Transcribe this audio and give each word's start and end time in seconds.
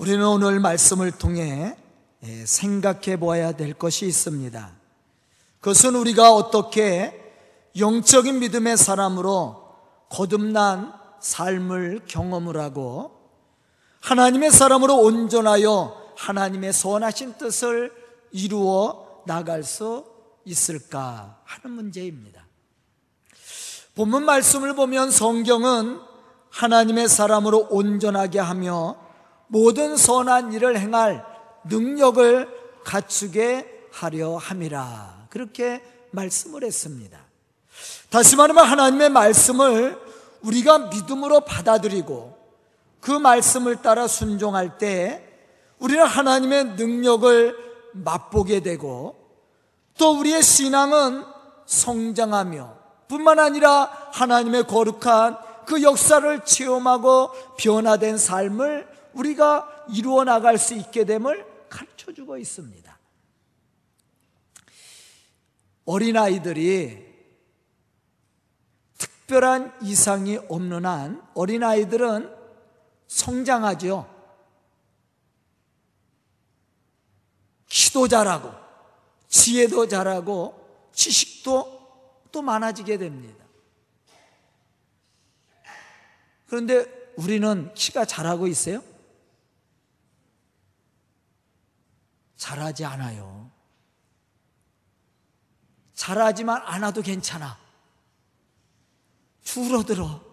우리는 0.00 0.26
오늘 0.26 0.60
말씀을 0.60 1.10
통해 1.12 1.76
예, 2.24 2.46
생각해 2.46 3.18
보아야 3.18 3.52
될 3.52 3.74
것이 3.74 4.06
있습니다. 4.06 4.72
그것은 5.60 5.94
우리가 5.94 6.32
어떻게 6.32 7.34
영적인 7.76 8.38
믿음의 8.38 8.78
사람으로 8.78 9.62
거듭난 10.08 10.94
삶을 11.20 12.06
경험을 12.06 12.56
하고 12.56 13.10
하나님의 14.00 14.52
사람으로 14.52 14.96
온전하여 14.96 16.14
하나님의 16.16 16.72
선하신 16.72 17.36
뜻을 17.36 17.92
이루어 18.32 19.22
나갈 19.26 19.62
수 19.62 20.06
있을까 20.46 21.42
하는 21.44 21.76
문제입니다. 21.76 22.46
본문 23.94 24.24
말씀을 24.24 24.74
보면 24.74 25.10
성경은 25.10 26.00
하나님의 26.48 27.06
사람으로 27.06 27.66
온전하게 27.68 28.38
하며 28.38 29.09
모든 29.50 29.96
선한 29.96 30.52
일을 30.52 30.78
행할 30.78 31.24
능력을 31.64 32.48
갖추게 32.84 33.88
하려 33.90 34.36
함이라. 34.36 35.26
그렇게 35.28 35.82
말씀을 36.12 36.62
했습니다. 36.62 37.18
다시 38.10 38.36
말하면 38.36 38.64
하나님의 38.64 39.10
말씀을 39.10 39.98
우리가 40.42 40.78
믿음으로 40.90 41.40
받아들이고 41.40 42.38
그 43.00 43.10
말씀을 43.10 43.82
따라 43.82 44.06
순종할 44.06 44.78
때 44.78 45.26
우리는 45.80 46.04
하나님의 46.04 46.64
능력을 46.76 47.56
맛보게 47.92 48.60
되고 48.60 49.16
또 49.98 50.16
우리의 50.18 50.44
신앙은 50.44 51.24
성장하며 51.66 52.78
뿐만 53.08 53.40
아니라 53.40 53.90
하나님의 54.12 54.68
거룩한 54.68 55.38
그 55.66 55.82
역사를 55.82 56.44
체험하고 56.44 57.32
변화된 57.58 58.16
삶을 58.16 58.89
우리가 59.14 59.86
이루어 59.90 60.24
나갈 60.24 60.58
수 60.58 60.74
있게 60.74 61.04
됨을 61.04 61.68
가르쳐 61.68 62.12
주고 62.12 62.36
있습니다. 62.36 62.98
어린아이들이 65.84 67.10
특별한 68.98 69.78
이상이 69.82 70.38
없는 70.48 70.86
한 70.86 71.22
어린아이들은 71.34 72.36
성장하죠. 73.06 74.20
키도 77.68 78.08
자라고, 78.08 78.52
지혜도 79.28 79.88
자라고, 79.88 80.88
지식도 80.92 81.80
또 82.30 82.42
많아지게 82.42 82.98
됩니다. 82.98 83.44
그런데 86.46 87.12
우리는 87.16 87.72
키가 87.74 88.04
자라고 88.04 88.46
있어요? 88.46 88.82
잘하지 92.40 92.86
않아요. 92.86 93.50
잘하지만 95.92 96.62
않아도 96.64 97.02
괜찮아. 97.02 97.58
줄어들어. 99.44 100.24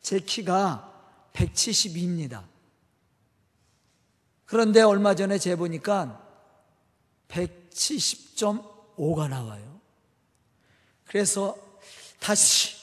제 0.00 0.20
키가 0.20 1.28
172입니다. 1.34 2.44
그런데 4.46 4.80
얼마 4.80 5.14
전에 5.14 5.38
재보니까 5.38 6.26
170.5가 7.28 9.28
나와요. 9.28 9.82
그래서 11.04 11.58
다시 12.18 12.74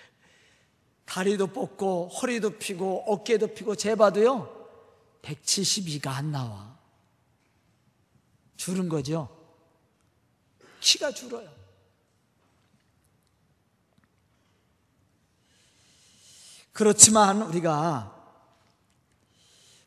다리도 1.06 1.46
뻗고 1.46 2.08
허리도 2.08 2.58
피고 2.58 3.02
어깨도 3.06 3.54
피고 3.54 3.74
재봐도요. 3.74 4.59
172가 5.22 6.08
안 6.08 6.32
나와. 6.32 6.78
줄은 8.56 8.88
거죠. 8.88 9.28
키가 10.80 11.12
줄어요. 11.12 11.50
그렇지만 16.72 17.42
우리가 17.42 18.16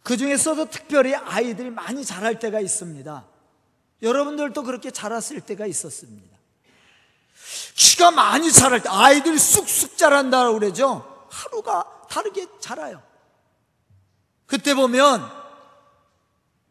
그 0.04 0.18
중에서도 0.18 0.70
특별히 0.70 1.16
아이들이 1.16 1.70
많이 1.70 2.04
자랄 2.04 2.40
때가 2.40 2.60
있습니다. 2.60 3.26
여러분들도 4.02 4.64
그렇게 4.64 4.92
자랐을 4.92 5.42
때가 5.42 5.66
있었습니다. 5.66 6.38
키가 7.76 8.12
많이 8.12 8.52
자랄 8.52 8.82
때 8.84 8.90
아이들이 8.90 9.40
쑥쑥 9.40 9.98
자란다고 9.98 10.60
그러죠. 10.60 11.28
하루가 11.32 12.06
다르게 12.10 12.48
자라요. 12.60 13.02
그때 14.54 14.76
보면 14.76 15.28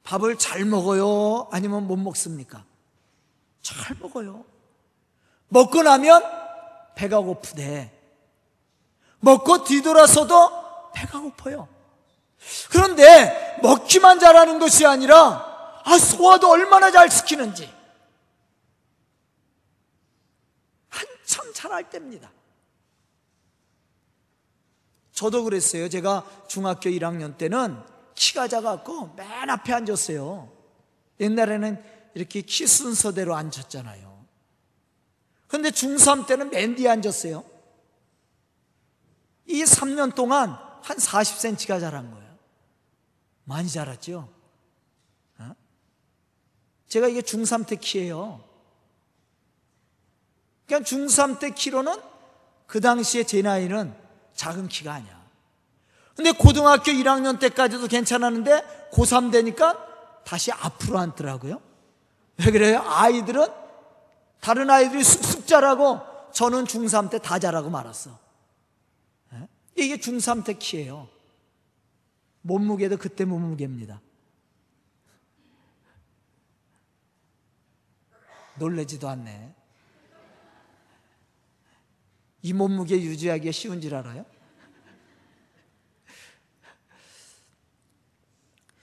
밥을 0.05 0.39
잘 0.39 0.65
먹어요? 0.65 1.49
아니면 1.51 1.89
못 1.89 1.97
먹습니까? 1.97 2.65
잘 3.61 3.97
먹어요. 3.99 4.45
먹고 5.49 5.83
나면 5.83 6.23
배가 6.95 7.19
고프대. 7.19 7.91
먹고 9.19 9.65
뒤돌아서도 9.65 10.93
배가 10.93 11.19
고파요. 11.19 11.67
그런데 12.71 13.59
먹기만 13.65 14.21
잘하는 14.21 14.61
것이 14.61 14.87
아니라 14.87 15.83
아, 15.85 15.99
소화도 15.99 16.49
얼마나 16.53 16.93
잘 16.93 17.11
시키는지 17.11 17.69
한참 20.89 21.53
잘할 21.53 21.91
때입니다. 21.91 22.31
저도 25.23 25.45
그랬어요. 25.45 25.89
제가 25.89 26.27
중학교 26.49 26.91
1학년 26.91 27.39
때는 27.39 27.81
키가 28.17 28.49
작았고 28.49 29.15
맨 29.15 29.51
앞에 29.51 29.73
앉았어요. 29.73 30.51
옛날에는 31.21 31.81
이렇게 32.15 32.43
키 32.43 32.67
순서대로 32.67 33.37
앉았잖아요. 33.37 34.27
근데 35.47 35.71
중3 35.71 36.27
때는 36.27 36.51
맨 36.51 36.75
뒤에 36.75 36.89
앉았어요. 36.89 37.45
이 39.47 39.63
3년 39.63 40.13
동안 40.17 40.59
한 40.83 40.97
40cm가 40.97 41.79
자란 41.79 42.11
거예요. 42.11 42.37
많이 43.45 43.69
자랐죠? 43.69 44.29
어? 45.39 45.55
제가 46.89 47.07
이게 47.07 47.21
중3 47.21 47.69
때 47.69 47.77
키예요. 47.77 48.43
그러니까 50.67 50.91
중3 50.91 51.39
때 51.39 51.51
키로는 51.51 51.95
그 52.67 52.81
당시에 52.81 53.23
제 53.23 53.41
나이는 53.43 54.02
작은 54.35 54.69
키가 54.69 54.95
아니야. 54.95 55.23
근데 56.15 56.33
고등학교 56.33 56.93
1학년 56.93 57.41
때까지도 57.41 57.87
괜찮았는데 57.87 58.91
고3 58.93 59.33
되니까 59.33 59.87
다시 60.25 60.53
앞으로 60.53 60.99
앉더라고요. 60.99 61.61
왜 62.39 62.51
그래요? 62.51 62.81
아이들은 62.85 63.47
다른 64.41 64.71
아이들이 64.71 65.03
쑥쑥 65.05 65.47
자라고 65.47 66.01
저는 66.33 66.65
중3 66.65 67.11
때 67.11 67.19
다 67.19 67.39
자라고 67.39 67.71
말았어. 67.71 68.19
예? 69.35 69.49
이게 69.77 69.97
중3 69.97 70.45
때 70.45 70.55
키예요. 70.55 71.09
몸무게도 72.43 72.97
그때 72.97 73.25
몸무게입니다. 73.25 74.01
놀래지도 78.57 79.09
않네. 79.09 79.55
이 82.43 82.53
몸무게 82.53 83.01
유지하기가 83.01 83.53
쉬운 83.53 83.81
줄 83.81 83.95
알아요? 83.95 84.25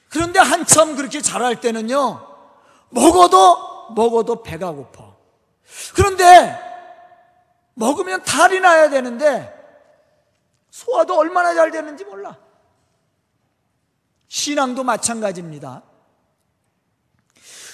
그런데 0.10 0.40
한참 0.40 0.96
그렇게 0.96 1.22
자랄 1.22 1.62
때는요, 1.62 2.26
먹어도, 2.90 3.92
먹어도 3.94 4.42
배가 4.42 4.72
고파. 4.72 5.16
그런데, 5.94 6.58
먹으면 7.76 8.24
탈이 8.24 8.60
나야 8.60 8.90
되는데, 8.90 9.56
소화도 10.72 11.18
얼마나 11.18 11.54
잘 11.54 11.70
되는지 11.70 12.06
몰라. 12.06 12.38
신앙도 14.28 14.84
마찬가지입니다. 14.84 15.84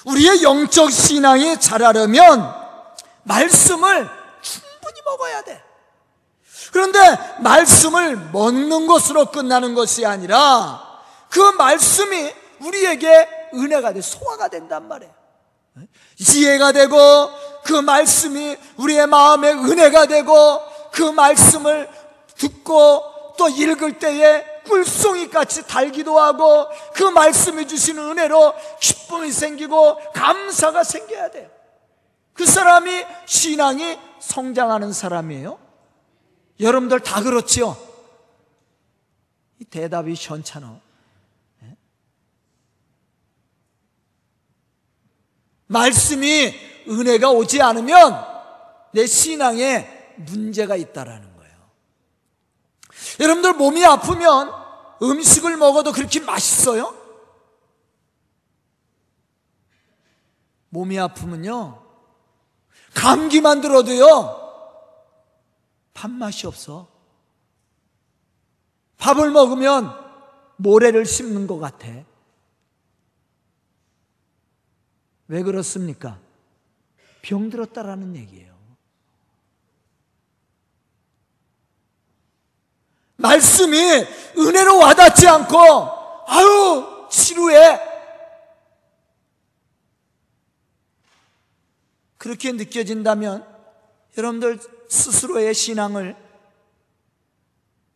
우리의 0.06 0.44
영적 0.44 0.92
신앙이 0.92 1.60
자라려면, 1.60 2.54
말씀을 3.24 4.10
충분히 4.42 5.02
먹어야 5.06 5.42
돼. 5.44 5.75
그런데 6.72 7.00
말씀을 7.40 8.18
먹는 8.32 8.88
것으로 8.88 9.26
끝나는 9.26 9.74
것이 9.76 10.06
아니라 10.06 10.82
그 11.30 11.40
말씀이 11.40 12.34
우리에게 12.62 13.50
은혜가 13.54 13.94
돼 13.94 14.02
소화가 14.02 14.48
된단 14.48 14.88
말이에요. 14.88 15.14
이해가 16.20 16.72
되고 16.72 16.98
그 17.64 17.74
말씀이 17.74 18.58
우리의 18.78 19.08
마음에 19.08 19.52
은혜가 19.52 20.06
되고 20.06 20.62
그 20.92 21.02
말씀을 21.02 21.90
듣고 22.38 23.04
또 23.38 23.50
읽을 23.50 24.00
때에 24.00 24.46
꿀송이 24.66 25.30
같이 25.30 25.68
달기도 25.68 26.20
하고 26.20 26.68
그 26.94 27.04
말씀이 27.04 27.68
주시는 27.68 28.12
은혜로 28.12 28.54
기쁨이 28.80 29.32
생기고 29.32 29.98
감사가 30.14 30.84
생겨야 30.84 31.32
돼요. 31.32 31.50
그 32.34 32.46
사람이 32.46 33.06
신앙이 33.26 34.00
성장하는 34.20 34.92
사람이에요. 34.92 35.65
여러분들 36.60 37.02
다 37.02 37.22
그렇지요? 37.22 37.78
이 39.60 39.66
대답이 39.66 40.16
현찮어. 40.18 40.80
예? 41.64 41.76
말씀이 45.68 46.54
은혜가 46.88 47.32
오지 47.32 47.62
않으면 47.62 48.26
내 48.94 49.06
신앙에 49.06 50.14
문제가 50.18 50.76
있다라는 50.76 51.36
거예요. 51.36 51.56
여러분들 53.20 53.54
몸이 53.54 53.86
아프면 53.86 54.52
음식을 55.02 55.58
먹어도 55.58 55.92
그렇게 55.92 56.20
맛있어요? 56.22 56.96
몸이 60.70 61.00
아프면요. 61.00 61.84
감기만 62.94 63.62
들어도요. 63.62 64.45
밥맛이 65.96 66.46
없어. 66.46 66.88
밥을 68.98 69.32
먹으면 69.32 69.92
모래를 70.58 71.06
씹는 71.06 71.48
것 71.48 71.58
같아. 71.58 71.88
왜 75.28 75.42
그렇습니까? 75.42 76.20
병들었다라는 77.24 78.16
얘기예요. 78.18 78.54
말씀이 83.16 83.78
은혜로 84.38 84.78
와닿지 84.78 85.28
않고, 85.28 85.58
아유, 86.28 87.08
지루해. 87.10 87.80
그렇게 92.18 92.52
느껴진다면 92.52 93.48
여러분들 94.18 94.60
스스로의 94.90 95.54
신앙을 95.54 96.16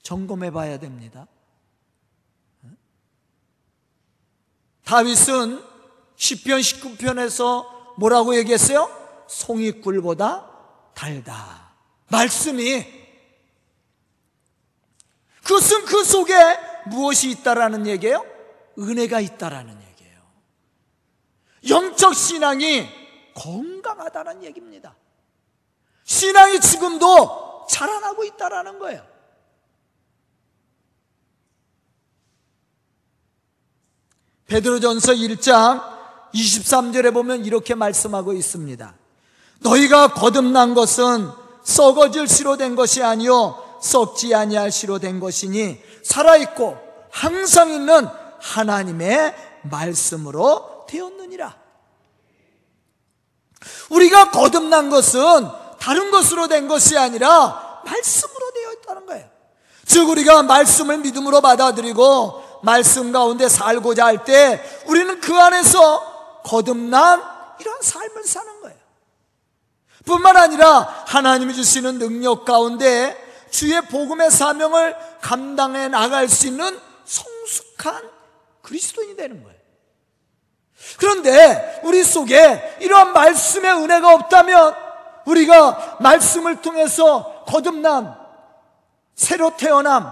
점검해 0.02 0.52
봐야 0.52 0.80
됩니다. 0.80 1.28
다윗은 4.84 5.64
10편 6.16 6.60
19편에서 6.60 7.98
뭐라고 8.00 8.36
얘기했어요? 8.38 8.90
송이꿀보다 9.28 10.50
달다. 10.96 11.74
말씀이 12.08 12.86
그것은 15.44 15.86
그 15.86 16.04
속에 16.04 16.34
무엇이 16.88 17.30
있다라는 17.32 17.88
얘기예요? 17.88 18.26
은혜가 18.78 19.20
있다라는 19.20 19.80
얘기예요. 19.90 20.22
영적 21.70 22.16
신앙이 22.16 22.88
건강하다는 23.36 24.44
얘기입니다. 24.44 24.96
신앙이 26.10 26.60
지금도 26.60 27.68
자라나고 27.70 28.24
있다라는 28.24 28.80
거예요. 28.80 29.06
베드로전서 34.48 35.14
1장 35.14 35.84
23절에 36.34 37.14
보면 37.14 37.46
이렇게 37.46 37.76
말씀하고 37.76 38.34
있습니다. 38.34 38.96
너희가 39.60 40.14
거듭난 40.14 40.74
것은 40.74 41.30
썩어질 41.64 42.28
시로 42.28 42.58
된 42.58 42.76
것이 42.76 43.04
아니요 43.04 43.64
썩지 43.80 44.34
아니할 44.34 44.72
시로 44.72 44.98
된 44.98 45.20
것이니 45.20 45.80
살아 46.04 46.38
있고 46.38 46.76
항상 47.12 47.70
있는 47.70 48.08
하나님의 48.42 49.36
말씀으로 49.62 50.88
되었느니라. 50.90 51.56
우리가 53.92 54.32
거듭난 54.32 54.90
것은 54.90 55.69
다른 55.90 56.12
것으로 56.12 56.48
된 56.48 56.68
것이 56.68 56.96
아니라 56.96 57.82
말씀으로 57.84 58.52
되어 58.54 58.74
있다는 58.74 59.06
거예요. 59.08 59.28
즉 59.88 60.08
우리가 60.08 60.44
말씀을 60.44 61.00
믿음으로 61.00 61.42
받아들이고 61.42 62.60
말씀 62.62 63.12
가운데 63.12 63.50
살고자 63.50 64.06
할 64.06 64.24
때 64.24 64.64
우리는 64.86 65.20
그 65.20 65.36
안에서 65.36 66.42
거듭난 66.46 67.24
이런 67.60 67.82
삶을 67.82 68.24
사는 68.24 68.62
거예요. 68.62 68.78
뿐만 70.06 70.38
아니라 70.38 71.04
하나님이 71.08 71.56
주시는 71.56 71.98
능력 71.98 72.46
가운데 72.46 73.18
주의 73.50 73.82
복음의 73.82 74.30
사명을 74.30 74.96
감당해 75.22 75.88
나갈 75.88 76.30
수 76.30 76.46
있는 76.46 76.80
성숙한 77.04 78.08
그리스도인이 78.62 79.16
되는 79.16 79.44
거예요. 79.44 79.58
그런데 81.00 81.82
우리 81.84 82.04
속에 82.04 82.78
이러한 82.80 83.12
말씀의 83.12 83.74
은혜가 83.74 84.14
없다면 84.14 84.89
우리가 85.30 85.98
말씀을 86.02 86.62
통해서 86.62 87.44
거듭남, 87.46 88.16
새로 89.16 89.56
태어남, 89.56 90.12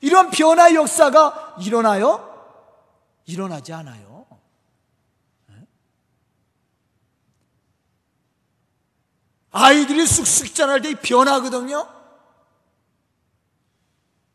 이런 0.00 0.30
변화 0.30 0.74
역사가 0.74 1.56
일어나요? 1.60 2.22
일어나지 3.24 3.72
않아요. 3.72 4.26
아이들이 9.52 10.06
쑥쑥 10.06 10.54
자랄 10.54 10.82
때 10.82 10.94
변하거든요? 10.94 11.88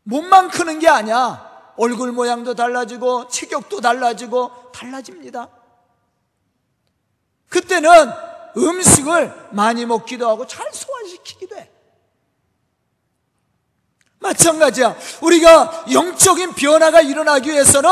몸만 0.04 0.50
크는 0.50 0.80
게 0.80 0.90
아니야. 0.90 1.74
얼굴 1.78 2.12
모양도 2.12 2.56
달라지고 2.56 3.28
체격도 3.28 3.82
달라지고 3.82 4.72
달라집니다. 4.72 5.48
그때는 7.50 8.31
음식을 8.58 9.50
많이 9.52 9.86
먹기도 9.86 10.30
하고 10.30 10.46
잘 10.48 10.68
소화시키기도 10.72 11.58
해. 11.58 11.70
마찬가지야. 14.20 14.96
우리가 15.22 15.86
영적인 15.92 16.54
변화가 16.54 17.02
일어나기 17.02 17.52
위해서는 17.52 17.90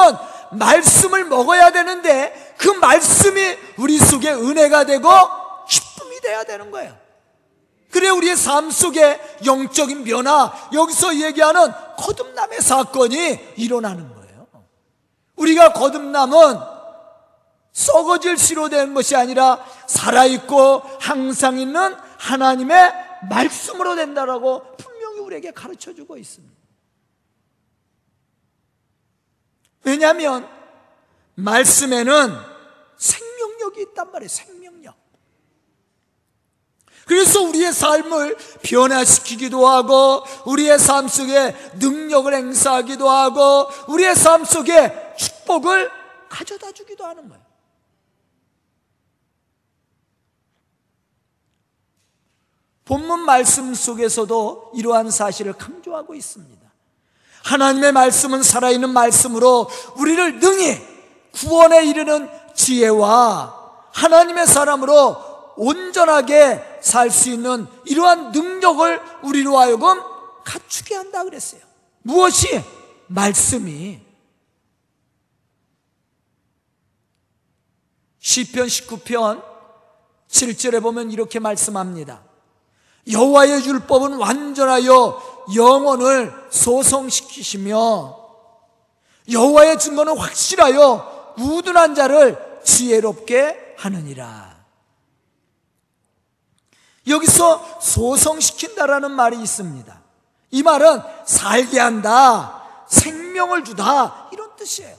말씀을 0.51 1.25
먹어야 1.25 1.71
되는데 1.71 2.55
그 2.57 2.69
말씀이 2.69 3.57
우리 3.77 3.97
속에 3.97 4.31
은혜가 4.31 4.85
되고 4.85 5.09
기쁨이 5.67 6.19
돼야 6.21 6.43
되는 6.43 6.71
거예요. 6.71 6.95
그래 7.91 8.09
우리의 8.09 8.35
삶 8.35 8.69
속에 8.69 9.19
영적인 9.45 10.03
변화, 10.03 10.53
여기서 10.73 11.15
얘기하는 11.15 11.71
거듭남의 11.97 12.61
사건이 12.61 13.53
일어나는 13.57 14.13
거예요. 14.13 14.47
우리가 15.35 15.73
거듭남은 15.73 16.59
썩어질 17.71 18.37
시로 18.37 18.69
된 18.69 18.93
것이 18.93 19.15
아니라 19.15 19.65
살아있고 19.87 20.81
항상 20.99 21.57
있는 21.57 21.95
하나님의 22.17 22.93
말씀으로 23.29 23.95
된다라고 23.95 24.75
분명히 24.77 25.19
우리에게 25.19 25.51
가르쳐 25.51 25.93
주고 25.93 26.17
있습니다. 26.17 26.55
왜냐하면 29.83 30.47
말씀에는 31.35 32.35
생명력이 32.97 33.81
있단 33.81 34.11
말이에요. 34.11 34.27
생명력. 34.27 34.95
그래서 37.05 37.41
우리의 37.41 37.73
삶을 37.73 38.37
변화시키기도 38.61 39.67
하고 39.67 40.23
우리의 40.45 40.77
삶 40.77 41.07
속에 41.07 41.55
능력을 41.79 42.31
행사하기도 42.31 43.09
하고 43.09 43.67
우리의 43.87 44.15
삶 44.15 44.45
속에 44.45 45.15
축복을 45.17 45.89
가져다 46.29 46.71
주기도 46.71 47.05
하는 47.05 47.27
거예요. 47.27 47.48
본문 52.89 53.19
말씀 53.19 53.75
속에서도 53.75 54.71
이러한 54.73 55.11
사실을 55.11 55.53
강조하고 55.53 56.15
있습니다. 56.15 56.67
하나님의 57.43 57.91
말씀은 57.91 58.41
살아있는 58.41 58.89
말씀으로 58.89 59.69
우리를 59.97 60.39
능히 60.39 60.81
구원에 61.31 61.85
이르는 61.85 62.27
지혜와 62.55 63.91
하나님의 63.93 64.47
사람으로 64.47 65.53
온전하게 65.55 66.79
살 66.81 67.11
수 67.11 67.29
있는 67.29 67.67
이러한 67.85 68.31
능력을 68.31 69.01
우리로 69.21 69.59
하여금 69.59 70.01
갖추게 70.43 70.95
한다 70.95 71.23
그랬어요. 71.23 71.61
무엇이? 72.01 72.47
말씀이. 73.05 73.99
시편 78.17 78.65
19편 78.65 79.43
7절에 80.27 80.81
보면 80.81 81.11
이렇게 81.11 81.37
말씀합니다. 81.37 82.28
여호와의 83.07 83.65
율법은 83.65 84.13
완전하여 84.17 85.45
영혼을 85.55 86.33
소성시키시며 86.49 88.19
여호와의 89.31 89.79
증거는 89.79 90.17
확실하여 90.17 91.33
우둔한 91.37 91.95
자를 91.95 92.61
지혜롭게 92.63 93.75
하느니라. 93.77 94.57
여기서 97.07 97.79
소성시킨다라는 97.81 99.11
말이 99.11 99.41
있습니다. 99.41 99.99
이 100.51 100.63
말은 100.63 101.01
살게 101.25 101.79
한다, 101.79 102.63
생명을 102.87 103.63
주다, 103.63 104.29
이런 104.31 104.55
뜻이에요. 104.55 104.95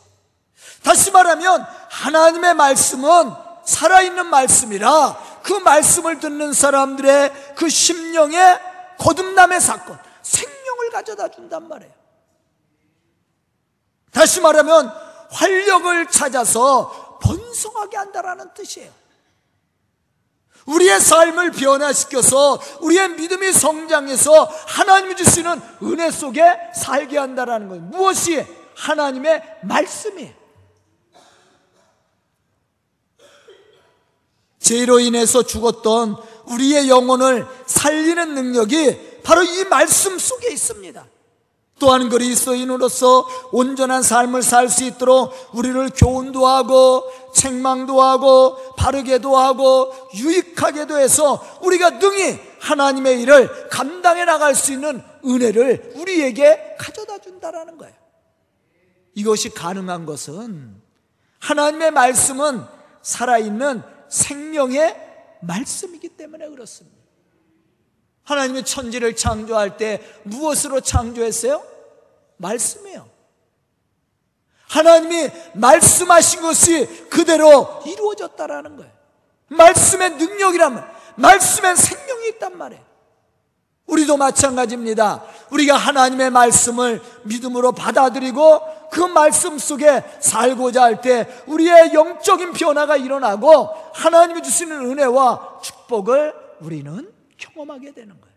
다시 0.83 1.11
말하면 1.11 1.67
하나님의 1.91 2.55
말씀은 2.55 3.33
살아있는 3.65 4.27
말씀이라 4.27 5.30
그 5.43 5.53
말씀을 5.53 6.21
듣는 6.21 6.53
사람들의 6.53 7.55
그 7.57 7.69
심령에 7.69 8.59
거듭남의 8.99 9.61
사건, 9.61 9.99
생명을 10.23 10.91
가져다 10.91 11.29
준단 11.29 11.69
말이에요. 11.69 11.93
다시 14.13 14.41
말하면 14.41 14.93
활력을 15.31 16.07
찾아서 16.09 17.19
번성하게 17.23 17.97
한다라는 17.97 18.53
뜻이에요. 18.55 18.91
우리의 20.67 21.01
삶을 21.01 21.53
변화시켜서 21.53 22.61
우리의 22.81 23.11
믿음이 23.11 23.53
성장해서 23.53 24.45
하나님이 24.45 25.17
주시는 25.17 25.61
은혜 25.83 26.11
속에 26.11 26.43
살게 26.75 27.19
한다라는 27.19 27.69
거예요. 27.69 27.83
무엇이 27.85 28.45
하나님의 28.77 29.61
말씀이에요. 29.63 30.40
죄로 34.61 35.01
인해서 35.01 35.43
죽었던 35.43 36.17
우리의 36.47 36.89
영혼을 36.89 37.47
살리는 37.67 38.35
능력이 38.35 39.23
바로 39.23 39.43
이 39.43 39.65
말씀 39.65 40.19
속에 40.19 40.53
있습니다. 40.53 41.07
또한 41.79 42.11
그리스도인으로서 42.11 43.27
온전한 43.53 44.03
삶을 44.03 44.43
살 44.43 44.69
수 44.69 44.85
있도록 44.85 45.33
우리를 45.55 45.91
교훈도 45.97 46.47
하고 46.47 47.11
책망도 47.35 48.03
하고 48.03 48.75
바르게도 48.77 49.35
하고 49.37 49.93
유익하게도 50.15 50.99
해서 50.99 51.43
우리가 51.63 51.99
능히 51.99 52.39
하나님의 52.61 53.23
일을 53.23 53.69
감당해 53.71 54.27
나갈 54.27 54.55
수 54.55 54.73
있는 54.73 55.03
은혜를 55.25 55.95
우리에게 55.97 56.77
가져다 56.79 57.19
준다라는 57.19 57.79
거예요. 57.79 57.95
이것이 59.15 59.49
가능한 59.51 60.05
것은 60.05 60.77
하나님의 61.39 61.93
말씀은 61.93 62.63
살아있는 63.01 63.83
생명의 64.11 64.97
말씀이기 65.41 66.11
때문에 66.11 66.49
그렇습니다. 66.49 66.99
하나님의 68.25 68.65
천지를 68.65 69.17
창조할 69.17 69.77
때 69.77 70.03
무엇으로 70.25 70.81
창조했어요? 70.81 71.65
말씀이에요. 72.37 73.09
하나님이 74.69 75.31
말씀하신 75.55 76.43
것이 76.43 76.87
그대로 77.09 77.83
이루어졌다라는 77.87 78.77
거예요. 78.77 78.93
말씀의 79.49 80.11
능력이라면 80.11 80.89
말씀의 81.17 81.77
생명이 81.77 82.29
있단 82.29 82.57
말이에요. 82.57 82.90
우리도 83.91 84.17
마찬가지입니다. 84.17 85.23
우리가 85.51 85.77
하나님의 85.77 86.31
말씀을 86.31 87.03
믿음으로 87.25 87.73
받아들이고 87.73 88.61
그 88.91 89.01
말씀 89.01 89.59
속에 89.59 90.03
살고자 90.21 90.83
할 90.83 91.01
때 91.01 91.27
우리의 91.47 91.93
영적인 91.95 92.53
변화가 92.53 92.97
일어나고 92.97 93.69
하나님이 93.95 94.43
주시는 94.43 94.91
은혜와 94.91 95.61
축복을 95.63 96.35
우리는 96.61 97.11
경험하게 97.37 97.93
되는 97.93 98.09
거예요. 98.21 98.31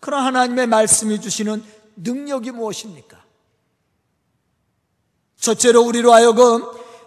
그러나 0.00 0.26
하나님의 0.26 0.66
말씀이 0.66 1.20
주시는 1.20 1.62
능력이 1.96 2.50
무엇입니까? 2.50 3.22
첫째로 5.38 5.82
우리로 5.82 6.12
하여금 6.12 6.64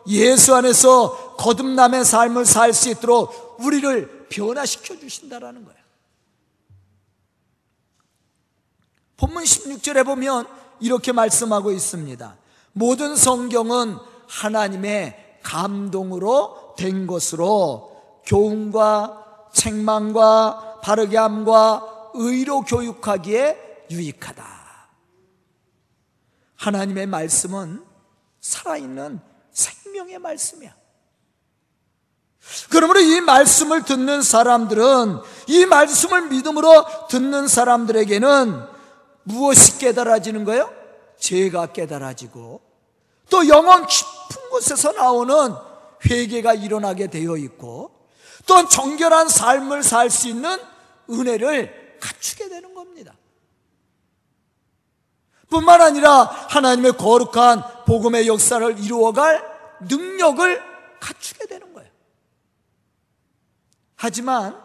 예수 0.08 0.54
안에서 0.56 1.36
거듭남의 1.38 2.06
삶을 2.06 2.46
살 2.46 2.74
수 2.74 2.90
있도록 2.90 3.58
우리를 3.60 4.15
변화시켜 4.30 4.98
주신다라는 4.98 5.66
거예요. 5.66 5.80
본문 9.18 9.44
16절에 9.44 10.06
보면 10.06 10.48
이렇게 10.80 11.12
말씀하고 11.12 11.72
있습니다. 11.72 12.38
모든 12.74 13.16
성경은 13.16 13.98
하나님의 14.28 15.40
감동으로 15.44 16.76
된 16.78 17.08
것으로 17.08 18.22
교훈과 18.26 19.50
책망과 19.54 20.82
바르게 20.82 21.18
함과 21.18 22.12
의로 22.16 22.62
교육하기에 22.62 23.86
유익하다. 23.92 24.46
하나님의 26.56 27.08
말씀은 27.08 27.86
살아있는 28.42 29.20
생명의 29.52 30.20
말씀이야. 30.20 30.76
그러므로 32.70 33.00
이 33.00 33.22
말씀을 33.22 33.84
듣는 33.84 34.22
사람들은 34.22 35.20
이 35.48 35.66
말씀을 35.66 36.28
믿음으로 36.30 37.08
듣는 37.10 37.48
사람들에게는 37.48 38.64
무엇이 39.24 39.78
깨달아지는 39.80 40.46
거예요? 40.46 40.72
죄가 41.18 41.68
깨달아지고 41.68 42.62
또 43.30 43.48
영원 43.48 43.88
깊은 43.88 44.50
곳에서 44.52 44.92
나오는 44.92 45.56
회개가 46.08 46.54
일어나게 46.54 47.08
되어 47.08 47.38
있고 47.38 47.92
또 48.46 48.68
정결한 48.68 49.28
삶을 49.28 49.82
살 49.84 50.10
수 50.10 50.28
있는 50.28 50.60
은혜를 51.10 51.98
갖추게 52.00 52.50
되는 52.50 52.74
겁니다. 52.74 53.14
뿐만 55.50 55.82
아니라 55.82 56.24
하나님의 56.50 56.94
거룩한 56.98 57.64
복음의 57.86 58.28
역사를 58.28 58.80
이루어갈 58.80 59.44
능력을 59.82 60.62
갖추게 61.00 61.46
되는. 61.48 61.65
하지만 63.96 64.60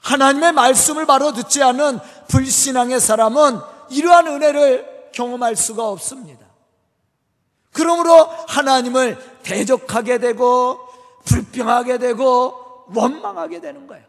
하나님의 0.00 0.52
말씀을 0.52 1.06
바로 1.06 1.32
듣지 1.32 1.62
않은 1.62 1.98
불신앙의 2.28 3.00
사람은 3.00 3.58
이러한 3.90 4.26
은혜를 4.26 5.10
경험할 5.12 5.56
수가 5.56 5.88
없습니다. 5.88 6.44
그러므로 7.72 8.24
하나님을 8.48 9.18
대적하게 9.42 10.18
되고 10.18 10.78
불평하게 11.24 11.98
되고 11.98 12.84
원망하게 12.94 13.60
되는 13.60 13.86
거예요. 13.86 14.04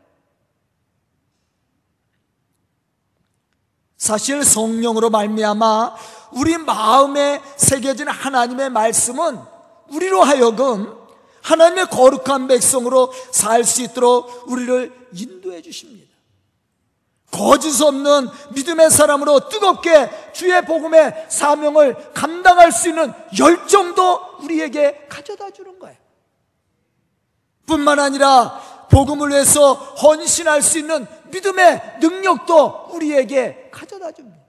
사실 3.97 4.43
성령으로 4.43 5.09
말미암아 5.09 5.95
우리 6.33 6.57
마음에 6.57 7.41
새겨진 7.55 8.07
하나님의 8.07 8.69
말씀은 8.69 9.39
우리로 9.89 10.21
하여금 10.21 11.04
하나님의 11.45 11.87
거룩한 11.87 12.47
백성으로 12.47 13.13
살 13.31 13.63
수 13.63 13.83
있도록 13.83 14.45
우리를 14.47 15.09
인도해 15.13 15.61
주십니다. 15.61 16.13
거짓 17.31 17.81
없는 17.81 18.29
믿음의 18.53 18.89
사람으로 18.89 19.49
뜨겁게 19.49 20.09
주의 20.33 20.59
복음의 20.65 21.27
사명을 21.29 22.13
감당할 22.13 22.71
수 22.71 22.89
있는 22.89 23.13
열정도 23.37 24.19
우리에게 24.41 25.05
가져다 25.09 25.51
주는 25.51 25.77
거예요. 25.77 25.97
뿐만 27.65 27.99
아니라 27.99 28.87
복음을 28.89 29.29
위해서 29.29 29.73
헌신할 29.73 30.61
수 30.61 30.79
있는 30.79 31.07
믿음의 31.31 31.97
능력도 31.99 32.89
우리에게 32.91 33.69
가져다 33.71 34.11
줍니다. 34.11 34.44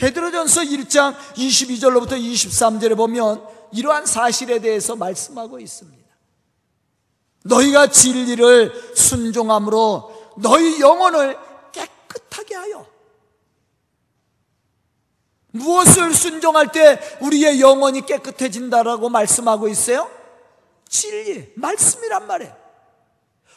베드로전서 0.00 0.62
1장 0.62 1.14
22절로부터 1.34 2.12
23절에 2.12 2.96
보면 2.96 3.46
이러한 3.72 4.06
사실에 4.06 4.58
대해서 4.58 4.96
말씀하고 4.96 5.60
있습니다. 5.60 6.00
너희가 7.44 7.88
진리를 7.88 8.94
순종함으로 8.96 10.32
너희 10.38 10.80
영혼을 10.80 11.36
깨끗하게 11.72 12.54
하여 12.54 12.86
무엇을 15.52 16.14
순종할 16.14 16.72
때 16.72 16.98
우리의 17.20 17.60
영혼이 17.60 18.06
깨끗해진다라고 18.06 19.10
말씀하고 19.10 19.68
있어요? 19.68 20.10
진리, 20.88 21.52
말씀이란 21.56 22.26
말이에요. 22.26 22.56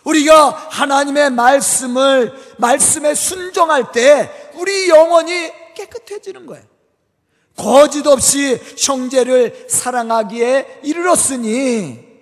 우리가 0.03 0.49
하나님의 0.71 1.29
말씀을, 1.31 2.33
말씀에 2.57 3.15
순종할 3.15 3.93
때 3.93 4.51
우리 4.55 4.89
영혼이 4.89 5.62
깨끗해지는 5.73 6.45
거예요. 6.45 6.63
거짓 7.55 8.05
없이 8.07 8.59
형제를 8.77 9.67
사랑하기에 9.69 10.81
이르렀으니 10.83 12.13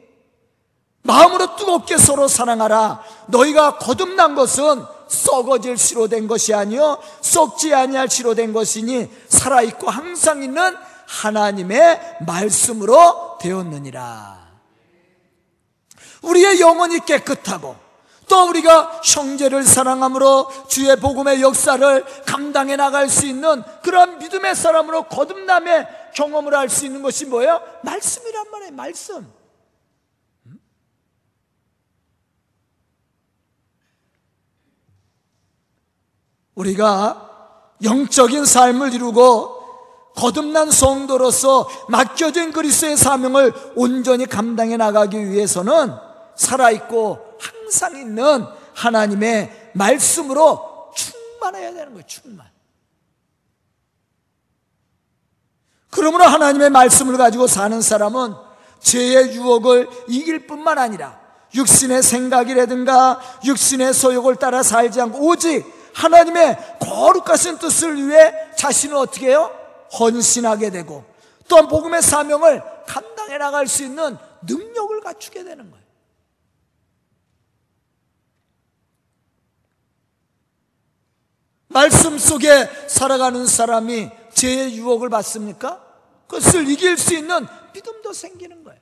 마음으로 1.03 1.55
뜨겁게 1.55 1.97
서로 1.97 2.27
사랑하라. 2.27 3.03
너희가 3.27 3.77
거듭난 3.77 4.35
것은 4.35 4.83
썩어질 5.07 5.77
시로 5.77 6.07
된 6.07 6.27
것이 6.27 6.53
아니요 6.53 6.97
썩지 7.21 7.73
아니할 7.73 8.09
시로 8.09 8.33
된 8.33 8.53
것이니 8.53 9.09
살아 9.27 9.61
있고 9.61 9.89
항상 9.89 10.43
있는 10.43 10.75
하나님의 11.07 12.17
말씀으로 12.25 13.37
되었느니라. 13.41 14.41
우리의 16.21 16.59
영혼이 16.61 16.99
깨끗하고 17.05 17.75
또 18.31 18.47
우리가 18.47 19.01
형제를 19.03 19.65
사랑함으로 19.65 20.47
주의 20.69 20.95
복음의 20.95 21.41
역사를 21.41 22.05
감당해 22.25 22.77
나갈 22.77 23.09
수 23.09 23.25
있는 23.25 23.61
그런 23.83 24.19
믿음의 24.19 24.55
사람으로 24.55 25.03
거듭남의 25.03 25.87
경험을 26.15 26.55
할 26.55 26.69
수 26.69 26.85
있는 26.85 27.01
것이 27.01 27.25
뭐예요? 27.25 27.61
말씀이란 27.83 28.49
말이에요, 28.49 28.71
말씀. 28.71 29.33
우리가 36.55 37.73
영적인 37.83 38.45
삶을 38.45 38.93
이루고 38.93 39.59
거듭난 40.15 40.71
성도로서 40.71 41.67
맡겨진 41.89 42.53
그리스의 42.53 42.95
사명을 42.95 43.53
온전히 43.75 44.25
감당해 44.25 44.77
나가기 44.77 45.31
위해서는 45.31 45.91
살아있고 46.35 47.30
항상 47.71 47.95
있는 47.95 48.45
하나님의 48.73 49.71
말씀으로 49.73 50.91
충만해야 50.93 51.73
되는 51.73 51.93
거예요. 51.93 52.05
충만. 52.05 52.45
그러므로 55.89 56.25
하나님의 56.25 56.69
말씀을 56.69 57.17
가지고 57.17 57.47
사는 57.47 57.81
사람은 57.81 58.33
죄의 58.81 59.33
유혹을 59.35 59.89
이길 60.09 60.47
뿐만 60.47 60.77
아니라 60.77 61.17
육신의 61.55 62.03
생각이라든가 62.03 63.21
육신의 63.45 63.93
소욕을 63.93 64.35
따라 64.35 64.63
살지 64.63 64.99
않고 64.99 65.25
오직 65.25 65.65
하나님의 65.93 66.77
거룩하신 66.79 67.57
뜻을 67.57 68.07
위해 68.07 68.33
자신을 68.57 68.95
어떻게 68.97 69.27
해요? 69.29 69.49
헌신하게 69.97 70.71
되고 70.71 71.05
또한 71.47 71.67
복음의 71.67 72.01
사명을 72.01 72.63
감당해 72.85 73.37
나갈 73.37 73.67
수 73.67 73.83
있는 73.83 74.17
능력을 74.41 75.01
갖추게 75.01 75.43
되는 75.43 75.69
거예요. 75.69 75.80
말씀 81.71 82.17
속에 82.17 82.69
살아가는 82.87 83.45
사람이 83.45 84.09
죄의 84.33 84.77
유혹을 84.77 85.09
받습니까? 85.09 85.81
그것을 86.27 86.69
이길 86.69 86.97
수 86.97 87.13
있는 87.13 87.45
믿음도 87.73 88.13
생기는 88.13 88.63
거예요. 88.63 88.79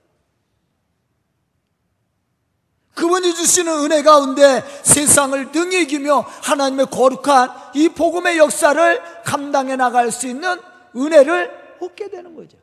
그분이 2.96 3.34
주시는 3.34 3.86
은혜 3.86 4.04
가운데 4.04 4.62
세상을 4.84 5.52
능히 5.54 5.84
이기며 5.84 6.20
하나님의 6.20 6.88
거룩한 6.88 7.50
이 7.76 7.90
복음의 7.90 8.38
역사를 8.38 9.02
감당해 9.24 9.78
나갈 9.78 10.12
수 10.12 10.28
있는 10.28 10.60
은혜를 10.96 11.78
얻게 11.80 12.10
되는 12.10 12.36
거죠. 12.36 12.58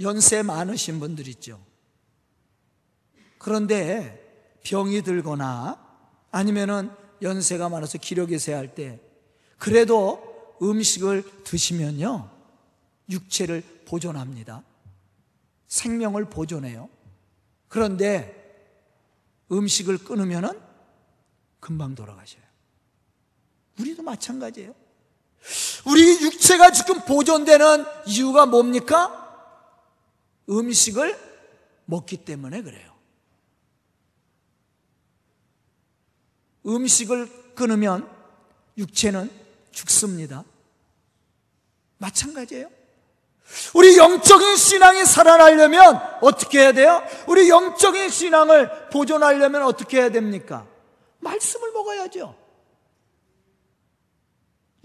연세 0.00 0.42
많으신 0.42 0.98
분들 1.00 1.28
있죠. 1.28 1.60
그런데 3.38 4.58
병이 4.62 5.02
들거나 5.02 5.78
아니면은 6.30 6.90
연세가 7.22 7.68
많아서 7.68 7.98
기력이 7.98 8.38
세할 8.38 8.74
때 8.74 9.00
그래도 9.58 10.56
음식을 10.62 11.44
드시면요. 11.44 12.30
육체를 13.10 13.62
보존합니다. 13.86 14.62
생명을 15.68 16.26
보존해요. 16.26 16.88
그런데 17.68 18.36
음식을 19.52 19.98
끊으면은 19.98 20.58
금방 21.60 21.94
돌아가셔요. 21.94 22.42
우리도 23.78 24.02
마찬가지예요. 24.02 24.74
우리 25.86 26.24
육체가 26.24 26.72
지금 26.72 27.00
보존되는 27.04 27.84
이유가 28.06 28.46
뭡니까? 28.46 29.29
음식을 30.50 31.16
먹기 31.84 32.18
때문에 32.18 32.62
그래요. 32.62 32.90
음식을 36.66 37.54
끊으면 37.54 38.08
육체는 38.76 39.30
죽습니다. 39.70 40.44
마찬가지예요. 41.98 42.70
우리 43.74 43.96
영적인 43.96 44.56
신앙이 44.56 45.04
살아나려면 45.04 46.00
어떻게 46.20 46.60
해야 46.60 46.72
돼요? 46.72 47.02
우리 47.26 47.48
영적인 47.48 48.08
신앙을 48.08 48.88
보존하려면 48.90 49.62
어떻게 49.62 49.98
해야 49.98 50.10
됩니까? 50.10 50.66
말씀을 51.18 51.72
먹어야죠. 51.72 52.36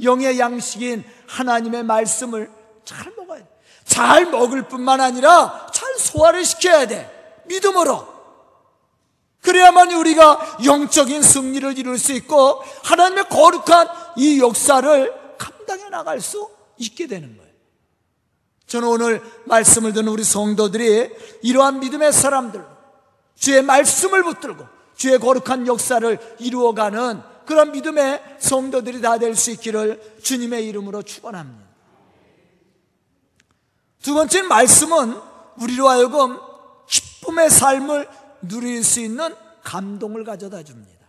영의 0.02 0.40
양식인 0.40 1.04
하나님의 1.28 1.84
말씀을 1.84 2.52
잘 2.84 3.14
먹어야 3.16 3.40
돼. 3.44 3.55
잘 3.86 4.26
먹을 4.26 4.64
뿐만 4.64 5.00
아니라 5.00 5.68
잘 5.74 5.96
소화를 5.98 6.44
시켜야 6.44 6.86
돼. 6.88 7.42
믿음으로. 7.46 8.16
그래야만 9.42 9.92
우리가 9.94 10.58
영적인 10.66 11.22
승리를 11.22 11.78
이룰 11.78 12.00
수 12.00 12.12
있고 12.14 12.64
하나님의 12.84 13.30
거룩한 13.30 13.88
이 14.18 14.40
역사를 14.42 15.14
감당해 15.38 15.90
나갈 15.90 16.20
수 16.20 16.50
있게 16.78 17.06
되는 17.06 17.38
거예요. 17.38 17.52
저는 18.66 18.88
오늘 18.88 19.22
말씀을 19.46 19.94
듣는 19.94 20.08
우리 20.12 20.24
성도들이 20.24 21.12
이러한 21.44 21.80
믿음의 21.80 22.12
사람들, 22.12 22.66
주의 23.36 23.62
말씀을 23.62 24.24
붙들고 24.24 24.66
주의 24.96 25.20
거룩한 25.20 25.68
역사를 25.68 26.36
이루어가는 26.40 27.22
그런 27.46 27.72
믿음의 27.72 28.38
성도들이 28.40 29.02
다 29.02 29.20
될 29.20 29.36
수 29.36 29.52
있기를 29.52 30.20
주님의 30.24 30.66
이름으로 30.68 31.04
축원합니다. 31.04 31.65
두 34.06 34.14
번째는 34.14 34.48
말씀은 34.50 35.20
우리로 35.58 35.90
하여금 35.90 36.40
기쁨의 36.88 37.50
삶을 37.50 38.08
누릴 38.44 38.84
수 38.84 39.00
있는 39.00 39.36
감동을 39.64 40.24
가져다 40.24 40.62
줍니다. 40.62 41.08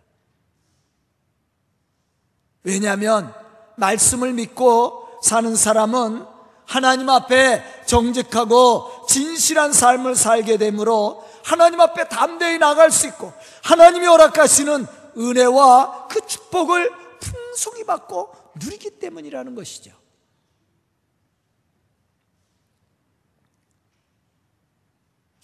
왜냐하면 2.63 3.35
말씀을 3.77 4.33
믿고 4.33 5.21
사는 5.23 5.55
사람은 5.55 6.25
하나님 6.65 7.11
앞에 7.11 7.85
정직하고 7.85 9.05
진실한 9.07 9.75
삶을 9.75 10.17
살게 10.17 10.57
되므로 10.57 11.23
하나님 11.45 11.83
앞에 11.83 12.09
담대히 12.09 12.57
나갈 12.57 12.91
수 12.91 13.07
있고 13.09 13.31
하나님이 13.63 14.07
허락하시는 14.07 14.87
은혜와 15.19 16.09
그 16.09 16.27
축복을 16.27 16.91
풍성히 17.21 17.85
받고 17.85 18.33
누리기 18.55 18.99
때문이라는 18.99 19.55
것이죠. 19.55 19.93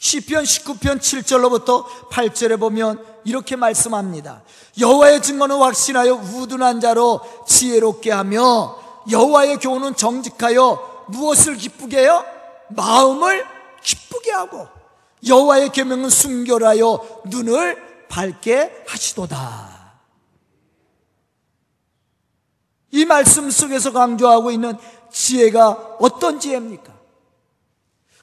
시편 0.02 0.42
19편 0.42 0.98
7절로부터 0.98 1.84
8절에 2.10 2.58
보면 2.58 3.04
이렇게 3.22 3.54
말씀합니다. 3.54 4.42
여호와의 4.80 5.22
증거는 5.22 5.56
확신하여 5.58 6.14
우둔한 6.14 6.80
자로 6.80 7.20
지혜롭게 7.46 8.10
하며 8.10 8.76
여호와의 9.08 9.58
교훈은 9.58 9.94
정직하여 9.94 11.04
무엇을 11.06 11.56
기쁘게 11.56 12.00
해요? 12.00 12.24
마음을 12.70 13.46
기쁘게 13.80 14.32
하고 14.32 14.66
여호와의 15.24 15.70
계명은 15.70 16.10
순결하여 16.10 17.22
눈을 17.26 18.08
밝게 18.08 18.84
하시도다. 18.88 19.92
이 22.90 23.04
말씀 23.04 23.48
속에서 23.52 23.92
강조하고 23.92 24.50
있는 24.50 24.76
지혜가 25.12 25.98
어떤 26.00 26.40
지혜입니까? 26.40 26.91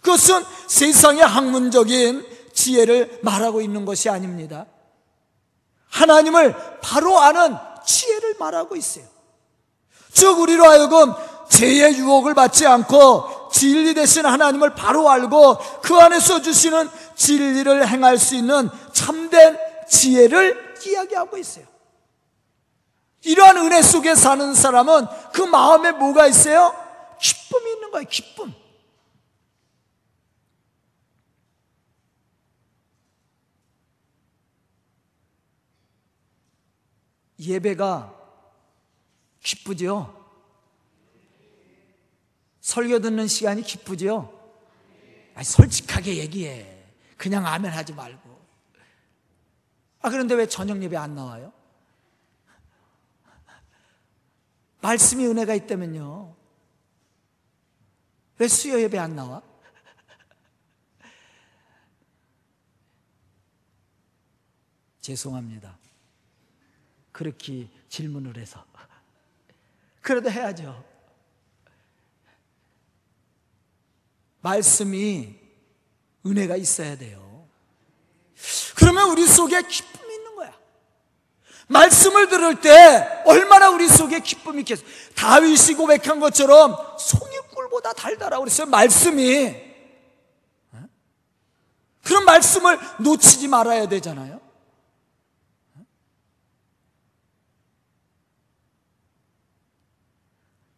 그것은 0.02 0.44
세상의 0.68 1.24
학문적인 1.24 2.26
지혜를 2.54 3.20
말하고 3.24 3.62
있는 3.62 3.86
것이 3.86 4.10
아닙니다. 4.10 4.66
하나님을 5.90 6.56
바로 6.82 7.20
아는 7.20 7.56
지혜를 7.86 8.36
말하고 8.40 8.76
있어요. 8.76 9.06
즉, 10.12 10.40
우리로 10.40 10.66
하여금 10.66 11.14
죄의 11.50 11.98
유혹을 11.98 12.34
받지 12.34 12.66
않고 12.66 13.50
진리 13.52 13.94
대신 13.94 14.26
하나님을 14.26 14.76
바로 14.76 15.10
알고 15.10 15.58
그 15.82 15.96
안에서 15.96 16.42
주시는 16.42 16.90
진리를 17.16 17.88
행할 17.88 18.18
수 18.18 18.36
있는 18.36 18.70
참된 18.94 19.58
지혜를 19.90 20.76
이야기하고 20.86 21.38
있어요. 21.38 21.66
이러한 23.24 23.58
은혜 23.58 23.82
속에 23.82 24.16
사는 24.16 24.54
사람은 24.54 25.08
그 25.34 25.42
마음에 25.42 25.92
뭐가 25.92 26.28
있어요? 26.28 26.74
기쁨이 27.20 27.74
있는 27.74 27.92
거예요, 27.92 28.08
기쁨. 28.10 28.54
예배가 37.40 38.16
기쁘죠? 39.42 40.16
설교 42.60 43.00
듣는 43.00 43.28
시간이 43.28 43.64
기쁘죠? 43.64 44.38
아니, 45.34 45.46
솔직하게 45.46 46.18
얘기해. 46.18 46.78
그냥 47.18 47.46
아멘 47.46 47.72
하지 47.72 47.94
말고. 47.94 48.40
아, 50.02 50.10
그런데 50.10 50.36
왜 50.36 50.46
저녁 50.46 50.82
예배 50.84 50.96
안 50.96 51.16
나와요? 51.16 51.54
말씀이 54.82 55.26
은혜가 55.26 55.56
있다면요. 55.56 56.36
왜 58.38 58.48
수요 58.48 58.80
예배 58.80 58.98
안 58.98 59.16
나와? 59.16 59.42
죄송합니다. 65.02 65.79
그렇게 67.20 67.68
질문을 67.90 68.38
해서. 68.38 68.64
그래도 70.00 70.32
해야죠. 70.32 70.86
말씀이 74.40 75.36
은혜가 76.26 76.56
있어야 76.56 76.98
돼요. 76.98 77.46
그러면 78.78 79.10
우리 79.10 79.28
속에 79.28 79.62
기쁨이 79.64 80.16
있는 80.16 80.34
거야. 80.38 80.58
말씀을 81.68 82.30
들을 82.30 82.62
때 82.62 83.22
얼마나 83.26 83.70
우리 83.70 83.90
속에 83.90 84.22
기쁨이 84.22 84.60
있겠어. 84.60 84.86
다윗이 85.18 85.76
고백한 85.76 86.22
것처럼 86.22 86.74
송이 86.98 87.38
꿀보다 87.54 87.92
달달하고 87.92 88.46
그랬어요. 88.46 88.68
말씀이. 88.68 89.70
그런 92.02 92.24
말씀을 92.24 92.80
놓치지 93.00 93.50
말아야 93.50 93.90
되잖아요. 93.90 94.49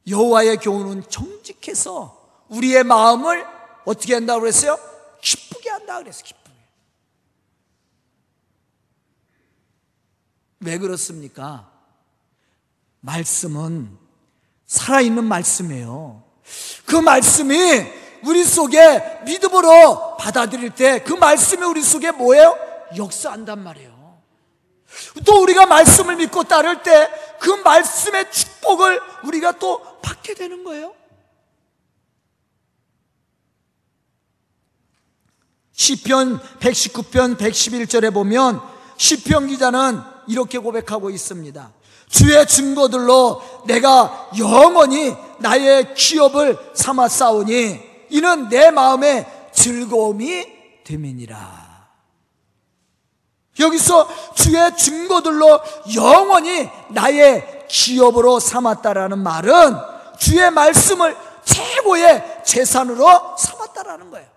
여호와의 0.07 0.57
교훈은 0.57 1.09
정직해서 1.09 2.45
우리의 2.49 2.83
마음을 2.83 3.45
어떻게 3.85 4.13
한다고 4.13 4.41
그랬어요? 4.41 4.77
기쁘게 5.21 5.69
한다 5.69 5.99
그랬어요. 5.99 6.23
기쁘게. 6.23 6.51
왜 10.61 10.77
그렇습니까? 10.77 11.69
말씀은 13.01 13.97
살아있는 14.65 15.23
말씀이에요. 15.23 16.23
그 16.85 16.95
말씀이 16.95 17.55
우리 18.23 18.43
속에 18.43 19.21
믿음으로 19.25 20.17
받아들일 20.17 20.75
때 20.75 21.03
그 21.03 21.13
말씀이 21.13 21.63
우리 21.65 21.81
속에 21.81 22.11
뭐예요? 22.11 22.57
역사한단 22.95 23.63
말이에요. 23.63 24.21
또 25.25 25.41
우리가 25.41 25.65
말씀을 25.65 26.17
믿고 26.17 26.43
따를 26.43 26.83
때 26.83 27.31
그 27.41 27.49
말씀의 27.49 28.31
축복을 28.31 29.01
우리가 29.23 29.53
또 29.53 29.81
받게 30.01 30.33
되는 30.33 30.63
거예요. 30.63 30.93
시편 35.73 36.39
119편 36.59 37.37
111절에 37.37 38.13
보면 38.13 38.61
시편 38.97 39.47
기자는 39.47 39.99
이렇게 40.27 40.59
고백하고 40.59 41.09
있습니다. 41.09 41.71
주의 42.07 42.45
증거들로 42.45 43.41
내가 43.65 44.29
영원히 44.37 45.15
나의 45.39 45.95
기업을 45.95 46.57
삼아 46.75 47.07
싸우니 47.07 47.79
이는 48.09 48.49
내 48.49 48.69
마음의 48.69 49.25
즐거움이 49.53 50.45
됨이니라. 50.83 51.71
여기서 53.59 54.07
주의 54.35 54.77
증거들로 54.77 55.61
영원히 55.95 56.69
나의 56.89 57.65
기업으로 57.67 58.39
삼았다라는 58.39 59.19
말은 59.19 59.90
주의 60.21 60.51
말씀을 60.51 61.17
최고의 61.43 62.43
재산으로 62.45 63.35
삼았다라는 63.37 64.11
거예요. 64.11 64.31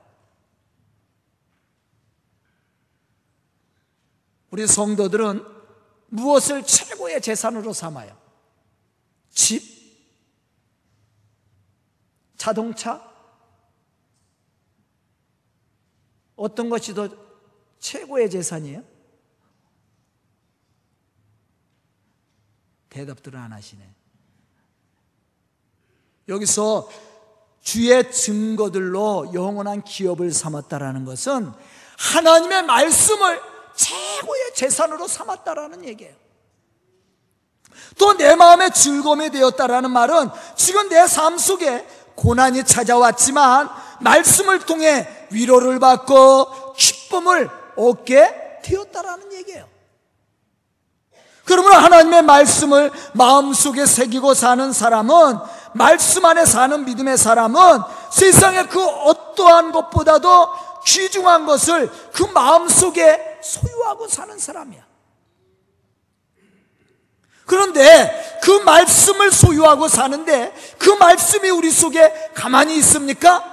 우리 4.51 4.67
성도들은 4.67 5.45
무엇을 6.07 6.65
최고의 6.65 7.21
재산으로 7.21 7.75
삼아요? 7.75 8.19
집? 9.29 9.63
자동차? 12.39 13.13
어떤 16.35 16.71
것이 16.71 16.95
더 16.95 17.11
최고의 17.79 18.31
재산이에요? 18.31 18.83
대답들을 22.89 23.39
안 23.39 23.53
하시네. 23.53 24.04
여기서 26.29 26.89
주의 27.63 28.13
증거들로 28.13 29.31
영원한 29.35 29.83
기업을 29.83 30.33
삼았다라는 30.33 31.05
것은 31.05 31.53
하나님의 31.99 32.63
말씀을 32.65 33.41
최고의 33.77 34.55
재산으로 34.55 35.07
삼았다라는 35.09 35.85
얘기예요. 35.87 36.15
또 37.99 38.15
내 38.17 38.35
마음의 38.35 38.73
즐거움이 38.73 39.31
되었다라는 39.31 39.91
말은 39.91 40.29
지금 40.57 40.89
내 40.89 41.07
삶 41.07 41.39
속에 41.39 41.87
고난이 42.17 42.65
찾아왔지만 42.65 43.69
말씀을 44.01 44.61
통해 44.61 45.09
위로를 45.31 45.79
받고 45.81 46.75
기쁨을 46.75 47.51
얻게 47.77 48.61
되었다라는 48.63 49.33
얘기예요. 49.33 49.74
그러면 51.45 51.73
하나님의 51.73 52.23
말씀을 52.23 52.91
마음속에 53.13 53.85
새기고 53.87 54.35
사는 54.35 54.73
사람은 54.73 55.39
말씀 55.75 56.25
안에 56.25 56.47
사는 56.47 56.85
믿음의 56.85 57.19
사람은 57.19 57.81
세상의 58.11 58.69
그 58.69 58.83
어떠한 58.83 59.73
것보다도 59.73 60.49
귀중한 60.87 61.47
것을 61.47 61.91
그 62.13 62.23
마음속에 62.23 63.41
소유하고 63.43 64.09
사는 64.09 64.39
사람이야. 64.39 64.85
그런데 67.47 68.41
그 68.43 68.51
말씀을 68.51 69.31
소유하고 69.31 69.89
사는데 69.89 70.55
그 70.79 70.91
말씀이 70.91 71.51
우리 71.51 71.71
속에 71.71 72.31
가만히 72.35 72.77
있습니까? 72.77 73.45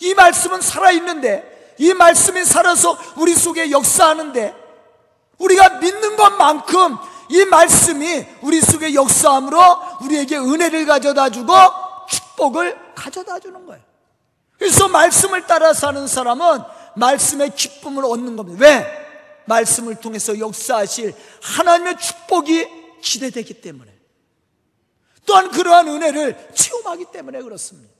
이 0.00 0.14
말씀은 0.14 0.60
살아있는데 0.60 1.74
이 1.78 1.94
말씀이 1.94 2.44
살아서 2.44 2.98
우리 3.16 3.34
속에 3.34 3.70
역사하는데 3.70 4.54
우리가 5.38 5.78
믿는 5.78 6.16
것만큼 6.16 6.98
이 7.30 7.44
말씀이 7.44 8.26
우리 8.42 8.60
속에 8.60 8.92
역사함으로 8.92 9.60
우리에게 10.02 10.36
은혜를 10.36 10.84
가져다 10.84 11.30
주고 11.30 11.54
축복을 12.08 12.94
가져다 12.94 13.38
주는 13.38 13.64
거예요. 13.66 13.82
그래서 14.58 14.88
말씀을 14.88 15.46
따라 15.46 15.72
사는 15.72 16.06
사람은 16.06 16.60
말씀의 16.96 17.54
기쁨을 17.54 18.04
얻는 18.04 18.36
겁니다. 18.36 18.64
왜? 18.64 18.84
말씀을 19.46 19.94
통해서 20.00 20.38
역사하실 20.38 21.14
하나님의 21.40 21.98
축복이 21.98 23.00
기대되기 23.00 23.60
때문에 23.60 23.94
또한 25.24 25.50
그러한 25.50 25.86
은혜를 25.86 26.50
체험하기 26.52 27.06
때문에 27.12 27.40
그렇습니다. 27.42 27.94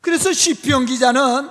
그래서 0.00 0.32
시편 0.32 0.86
기자는 0.86 1.50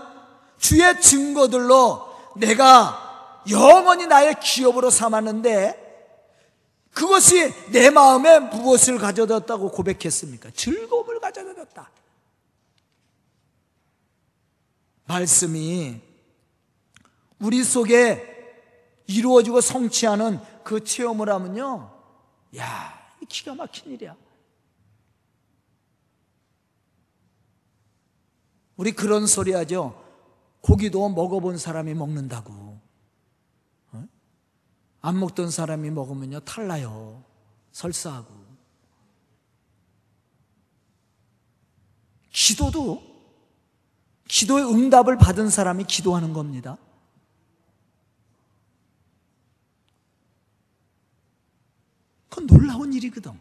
주의 0.58 1.01
증거들로 1.01 2.09
내가 2.39 3.43
영원히 3.49 4.08
나의 4.08 4.39
기업으로 4.39 4.89
삼았는데 4.89 5.88
그것이 6.91 7.54
내 7.71 7.89
마음에 7.89 8.39
무엇을 8.39 8.97
가져다 8.97 9.39
줬다고 9.39 9.71
고백했습니까? 9.71 10.52
즐거움을 10.52 11.19
가져다 11.19 11.54
줬다. 11.54 11.91
말씀이 15.06 16.02
우리 17.39 17.63
속에 17.63 18.30
이루어지고 19.08 19.62
성취하는 19.62 20.39
그 20.63 20.84
체험을 20.84 21.30
하면요. 21.30 21.91
야, 22.58 23.12
기가 23.28 23.56
막힌 23.56 23.93
일이야. 23.93 24.15
우리 28.75 28.91
그런 28.91 29.25
소리 29.25 29.54
하죠. 29.54 30.09
고기도 30.62 31.10
먹어본 31.10 31.58
사람이 31.58 31.93
먹는다고. 31.93 32.80
어? 33.91 34.08
안 35.02 35.19
먹던 35.19 35.52
사람이 35.52 35.89
먹으면요, 35.91 36.41
탈나요. 36.41 37.24
설사하고. 37.72 38.39
기도도 42.32 43.04
기도의 44.28 44.65
응답을 44.65 45.17
받은 45.17 45.50
사람이 45.50 45.86
기도하는 45.86 46.34
겁니다. 46.34 46.78
그건 52.30 52.48
놀라운 52.48 52.93
일이거든. 52.93 53.39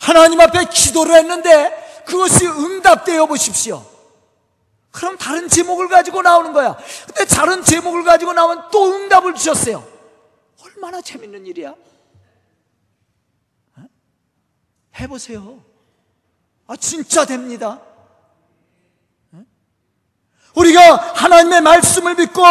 하나님 0.00 0.40
앞에 0.40 0.64
기도를 0.70 1.14
했는데 1.16 1.89
그것이 2.04 2.46
응답되어 2.46 3.26
보십시오. 3.26 3.84
그럼 4.90 5.16
다른 5.16 5.48
제목을 5.48 5.88
가지고 5.88 6.22
나오는 6.22 6.52
거야. 6.52 6.76
근데 7.06 7.24
다른 7.24 7.62
제목을 7.62 8.02
가지고 8.04 8.32
나오면 8.32 8.70
또 8.72 8.92
응답을 8.92 9.34
주셨어요. 9.34 9.86
얼마나 10.62 11.00
재밌는 11.00 11.46
일이야. 11.46 11.74
해보세요. 14.98 15.62
아, 16.66 16.76
진짜 16.76 17.24
됩니다. 17.24 17.80
우리가 20.54 20.96
하나님의 21.14 21.60
말씀을 21.60 22.16
믿고 22.16 22.42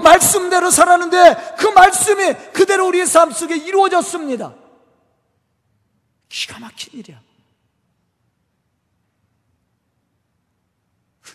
말씀대로 0.00 0.70
살았는데 0.70 1.56
그 1.58 1.66
말씀이 1.66 2.34
그대로 2.52 2.86
우리의 2.86 3.06
삶 3.06 3.32
속에 3.32 3.56
이루어졌습니다. 3.56 4.54
기가 6.28 6.60
막힌 6.60 7.00
일이야. 7.00 7.20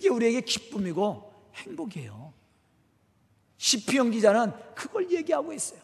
그게 0.03 0.09
우리에게 0.09 0.41
기쁨이고 0.41 1.31
행복이에요. 1.55 2.33
시피형 3.57 4.11
기자는 4.11 4.51
그걸 4.75 5.09
얘기하고 5.09 5.53
있어요. 5.53 5.79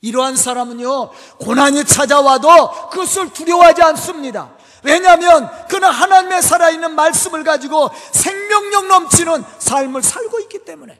이러한 0.00 0.34
사람은요, 0.34 1.10
고난이 1.40 1.84
찾아와도 1.84 2.88
그것을 2.88 3.34
두려워하지 3.34 3.82
않습니다. 3.82 4.56
왜냐하면 4.82 5.50
그는 5.68 5.90
하나님의 5.90 6.40
살아있는 6.40 6.94
말씀을 6.94 7.44
가지고 7.44 7.90
생명력 8.12 8.86
넘치는 8.86 9.44
삶을 9.58 10.02
살고 10.02 10.40
있기 10.40 10.64
때문에 10.64 10.98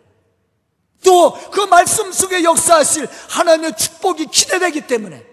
또 1.02 1.32
그 1.50 1.62
말씀 1.62 2.12
속에 2.12 2.44
역사하실 2.44 3.08
하나님의 3.30 3.76
축복이 3.76 4.26
기대되기 4.26 4.86
때문에 4.86 5.31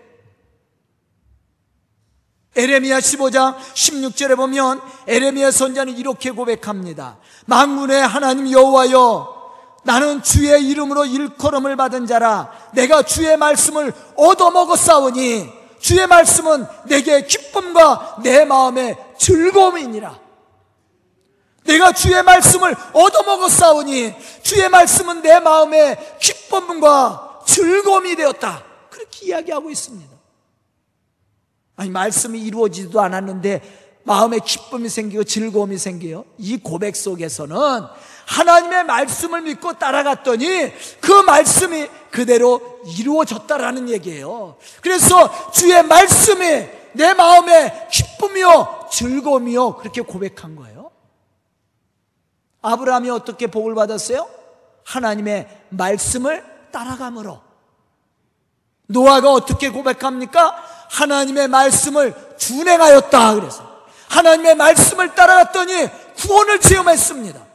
에레미야 2.55 2.99
15장 2.99 3.55
16절에 3.57 4.35
보면 4.35 4.81
에레미야 5.07 5.51
선자는 5.51 5.97
이렇게 5.97 6.31
고백합니다. 6.31 7.17
만군의 7.45 8.05
하나님 8.05 8.51
여호와여 8.51 9.39
나는 9.83 10.21
주의 10.21 10.63
이름으로 10.67 11.05
일컬음을 11.05 11.75
받은 11.75 12.05
자라. 12.07 12.51
내가 12.73 13.03
주의 13.03 13.37
말씀을 13.37 13.93
얻어먹었사오니 14.15 15.49
주의 15.79 16.05
말씀은 16.05 16.65
내게 16.85 17.25
기쁨과 17.25 18.17
내 18.23 18.45
마음의 18.45 18.97
즐거움이니라. 19.17 20.19
내가 21.63 21.91
주의 21.91 22.21
말씀을 22.23 22.75
얻어먹었사오니 22.93 24.15
주의 24.41 24.67
말씀은 24.69 25.21
내 25.21 25.39
마음의 25.39 26.17
기쁨과 26.19 27.41
즐거움이 27.45 28.15
되었다. 28.15 28.63
그렇게 28.89 29.27
이야기하고 29.27 29.69
있습니다 29.69 30.18
아니 31.79 31.89
말씀이 31.91 32.41
이루어지지도 32.41 32.99
않았는데 32.99 34.01
마음에 34.03 34.39
기쁨이 34.39 34.89
생기고 34.89 35.23
즐거움이 35.23 35.77
생겨요 35.77 36.25
이 36.37 36.57
고백 36.57 36.97
속에서는 36.97 37.55
하나님의 38.25 38.83
말씀을 38.83 39.41
믿고 39.43 39.79
따라갔더니 39.79 40.73
그 40.99 41.11
말씀이 41.23 41.87
그대로 42.11 42.81
이루어졌다라는 42.97 43.89
얘기예요. 43.89 44.57
그래서 44.81 45.51
주의 45.51 45.81
말씀이 45.81 46.67
내 46.93 47.13
마음에 47.13 47.87
기쁨이요, 47.91 48.89
즐거움이요, 48.91 49.77
그렇게 49.77 50.01
고백한 50.01 50.57
거예요. 50.57 50.91
아브라함이 52.61 53.09
어떻게 53.09 53.47
복을 53.47 53.73
받았어요? 53.73 54.27
하나님의 54.83 55.47
말씀을 55.69 56.43
따라감으로. 56.71 57.41
노아가 58.87 59.31
어떻게 59.31 59.69
고백합니까? 59.69 60.78
하나님의 60.89 61.47
말씀을 61.47 62.37
준행하였다. 62.37 63.35
그래서 63.35 63.85
하나님의 64.09 64.55
말씀을 64.55 65.13
따라갔더니 65.15 65.87
구원을 66.17 66.59
체험했습니다. 66.59 67.47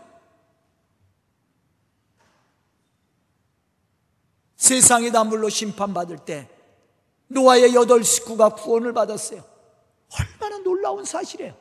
세상이 4.57 5.12
단물로 5.12 5.51
심판받을 5.51 6.18
때 6.18 6.49
노아의 7.29 7.75
여덟 7.75 8.03
식구가 8.03 8.51
구원을 8.51 8.92
받았어요. 8.92 9.44
얼마나 10.18 10.59
놀라운 10.62 11.05
사실이에요. 11.05 11.55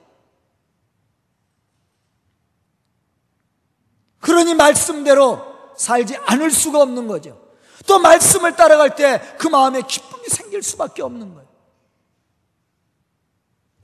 그러니 4.20 4.54
말씀대로 4.56 5.42
살지 5.76 6.16
않을 6.18 6.50
수가 6.52 6.82
없는 6.82 7.08
거죠. 7.08 7.42
또 7.86 8.00
말씀을 8.00 8.56
따라갈 8.56 8.96
때 8.96 9.20
그 9.38 9.48
마음에 9.48 9.82
기쁨이 9.82 10.28
생길 10.30 10.64
수밖에 10.64 11.02
없는 11.02 11.34
거예요. 11.34 11.43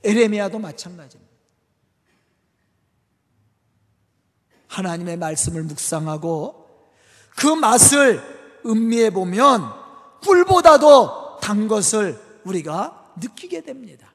에레미야도 0.04 0.58
마찬가지입니다. 0.58 1.30
하나님의 4.68 5.16
말씀을 5.16 5.64
묵상하고 5.64 6.66
그 7.36 7.46
맛을 7.46 8.22
음미해 8.64 9.10
보면 9.10 9.72
꿀보다도 10.22 11.38
단 11.40 11.68
것을 11.68 12.20
우리가 12.44 13.12
느끼게 13.20 13.62
됩니다. 13.62 14.12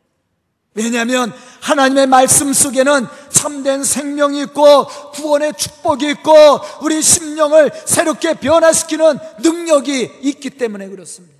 왜냐하면 0.73 1.33
하나님의 1.61 2.07
말씀 2.07 2.51
속에는 2.51 3.07
참된 3.29 3.83
생명이 3.83 4.41
있고 4.43 4.85
구원의 5.13 5.53
축복이 5.53 6.09
있고 6.11 6.33
우리 6.81 7.01
심령을 7.01 7.71
새롭게 7.85 8.35
변화시키는 8.35 9.17
능력이 9.41 10.19
있기 10.21 10.49
때문에 10.51 10.89
그렇습니다. 10.89 11.34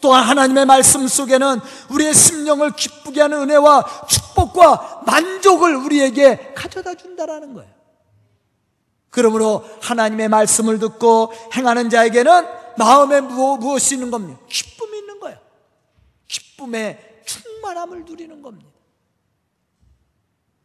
또한 0.00 0.24
하나님의 0.24 0.66
말씀 0.66 1.06
속에는 1.06 1.60
우리의 1.90 2.14
심령을 2.14 2.72
기쁘게 2.72 3.20
하는 3.20 3.42
은혜와 3.42 4.06
축복과 4.08 5.02
만족을 5.06 5.74
우리에게 5.76 6.54
가져다 6.54 6.94
준다라는 6.94 7.54
거예요. 7.54 7.70
그러므로 9.10 9.64
하나님의 9.82 10.28
말씀을 10.28 10.78
듣고 10.78 11.32
행하는 11.54 11.90
자에게는 11.90 12.46
마음에 12.78 13.20
무엇이 13.20 13.94
있는 13.94 14.10
겁니까? 14.10 14.40
기쁨이 14.48 14.98
있는 14.98 15.20
거예요. 15.20 15.38
기쁨의 16.28 17.22
충만함을 17.26 18.04
누리는 18.04 18.40
겁니다. 18.40 18.70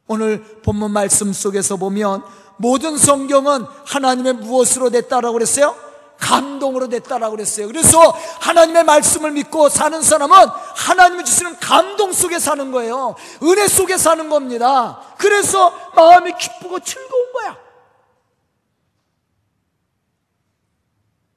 오늘 0.07 0.43
본문 0.61 0.91
말씀 0.91 1.33
속에서 1.33 1.77
보면 1.77 2.23
모든 2.57 2.97
성경은 2.97 3.65
하나님의 3.85 4.33
무엇으로 4.33 4.91
됐다라고 4.91 5.33
그랬어요? 5.33 5.75
감동으로 6.19 6.89
됐다라고 6.89 7.35
그랬어요. 7.35 7.67
그래서 7.67 7.99
하나님의 8.41 8.83
말씀을 8.83 9.31
믿고 9.31 9.69
사는 9.69 10.01
사람은 10.01 10.35
하나님이 10.75 11.25
주시는 11.25 11.59
감동 11.59 12.13
속에 12.13 12.39
사는 12.39 12.71
거예요. 12.71 13.15
은혜 13.43 13.67
속에 13.67 13.97
사는 13.97 14.29
겁니다. 14.29 15.01
그래서 15.17 15.73
마음이 15.95 16.33
기쁘고 16.37 16.79
즐거운 16.79 17.33
거야. 17.33 17.57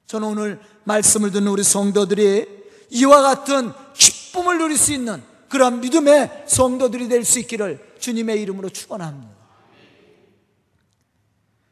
저는 0.06 0.28
오늘 0.28 0.60
말씀을 0.84 1.30
듣는 1.32 1.48
우리 1.48 1.62
성도들이 1.62 2.46
이와 2.90 3.20
같은 3.20 3.72
기쁨을 3.94 4.58
누릴 4.58 4.78
수 4.78 4.92
있는 4.92 5.22
그런 5.48 5.80
믿음의 5.80 6.44
성도들이 6.46 7.08
될 7.08 7.24
수 7.24 7.38
있기를 7.40 7.96
주님의 7.98 8.40
이름으로 8.42 8.70
축원합니다. 8.70 9.38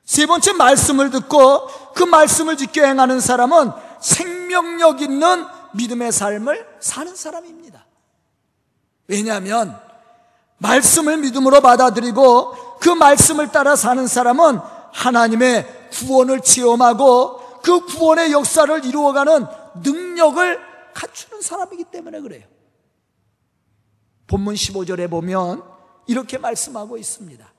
세 0.07 0.25
번째 0.25 0.53
말씀을 0.53 1.11
듣고 1.11 1.67
그 1.93 2.05
말씀을 2.05 2.57
지켜 2.57 2.87
행하는 2.87 3.21
사람은 3.21 3.73
생명력 4.01 5.03
있는 5.03 5.45
믿음의 5.75 6.13
삶을 6.13 6.67
사는 6.81 7.15
사람입니다. 7.15 7.85
왜냐하면 9.09 9.79
말씀을 10.59 11.19
믿음으로 11.19 11.61
받아들이고 11.61 12.79
그 12.79 12.89
말씀을 12.89 13.51
따라 13.51 13.75
사는 13.75 14.07
사람은 14.07 14.61
하나님의 14.93 15.91
구원을 15.91 16.41
체험하고 16.41 17.61
그 17.63 17.85
구원의 17.85 18.31
역사를 18.31 18.85
이루어가는 18.85 19.47
능력을 19.83 20.61
갖추는 20.95 21.43
사람이기 21.43 21.85
때문에 21.85 22.21
그래요. 22.21 22.45
본문 24.29 24.55
15절에 24.55 25.11
보면 25.11 25.63
이렇게 26.07 26.39
말씀하고 26.39 26.97
있습니다. 26.97 27.56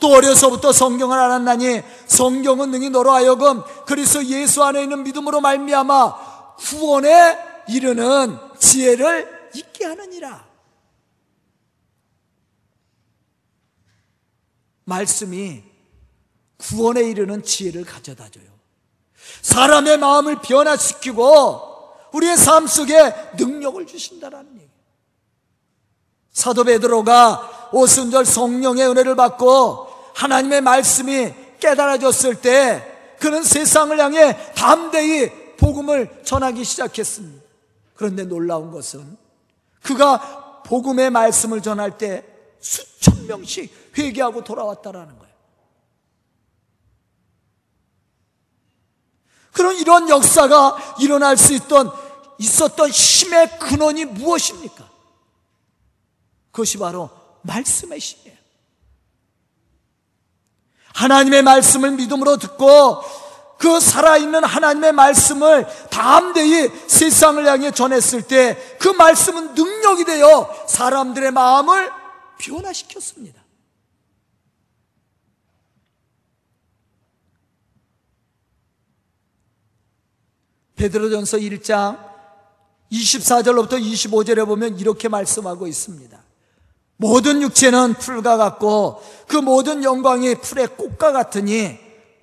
또 0.00 0.08
어려서부터 0.14 0.72
성경을 0.72 1.18
알았나니 1.18 1.82
성경은 2.06 2.70
능히 2.70 2.90
너로 2.90 3.12
하여금 3.12 3.62
그리스도 3.86 4.24
예수 4.26 4.62
안에 4.64 4.82
있는 4.82 5.04
믿음으로 5.04 5.40
말미암아 5.40 6.56
구원에 6.56 7.38
이르는 7.68 8.38
지혜를 8.58 9.50
있게 9.54 9.84
하느니라. 9.84 10.44
말씀이 14.84 15.62
구원에 16.56 17.02
이르는 17.02 17.42
지혜를 17.42 17.84
가져다 17.84 18.28
줘요. 18.28 18.44
사람의 19.42 19.98
마음을 19.98 20.40
변화시키고 20.40 21.70
우리의 22.12 22.36
삶 22.36 22.66
속에 22.66 22.94
능력을 23.38 23.86
주신다라는 23.86 24.54
얘기. 24.56 24.70
사도 26.32 26.64
베드로가 26.64 27.51
오순절 27.72 28.24
성령의 28.24 28.88
은혜를 28.88 29.16
받고 29.16 29.88
하나님의 30.14 30.60
말씀이 30.60 31.34
깨달아졌을 31.60 32.40
때 32.40 33.16
그는 33.18 33.42
세상을 33.42 33.98
향해 33.98 34.36
담대히 34.54 35.56
복음을 35.56 36.22
전하기 36.24 36.64
시작했습니다. 36.64 37.42
그런데 37.94 38.24
놀라운 38.24 38.70
것은 38.72 39.16
그가 39.82 40.62
복음의 40.64 41.10
말씀을 41.10 41.62
전할 41.62 41.98
때 41.98 42.24
수천 42.60 43.26
명씩 43.26 43.92
회개하고 43.96 44.44
돌아왔다라는 44.44 45.18
거예요. 45.18 45.32
그런 49.52 49.76
이런 49.76 50.08
역사가 50.08 50.96
일어날 51.00 51.36
수 51.36 51.52
있던 51.52 51.90
있었던 52.38 52.88
힘의 52.88 53.58
근원이 53.58 54.06
무엇입니까? 54.06 54.90
그것이 56.50 56.78
바로 56.78 57.21
말씀의 57.42 57.98
힘이에요. 57.98 58.38
하나님의 60.94 61.42
말씀을 61.42 61.92
믿음으로 61.92 62.36
듣고 62.36 63.02
그 63.58 63.78
살아있는 63.78 64.42
하나님의 64.44 64.92
말씀을 64.92 65.66
담대히 65.88 66.68
세상을 66.88 67.46
향해 67.46 67.70
전했을 67.70 68.22
때 68.22 68.72
그 68.82 68.88
말씀은 68.88 69.54
능력이 69.54 70.04
되어 70.04 70.66
사람들의 70.66 71.30
마음을 71.30 71.92
변화시켰습니다. 72.36 73.40
베드로전서 80.74 81.36
1장 81.38 82.12
24절로부터 82.90 83.80
25절에 83.80 84.44
보면 84.44 84.80
이렇게 84.80 85.08
말씀하고 85.08 85.68
있습니다. 85.68 86.21
모든 87.02 87.42
육체는 87.42 87.94
풀과 87.94 88.36
같고 88.36 89.02
그 89.26 89.36
모든 89.36 89.82
영광이 89.84 90.36
풀의 90.36 90.76
꽃과 90.76 91.12
같으니 91.12 91.78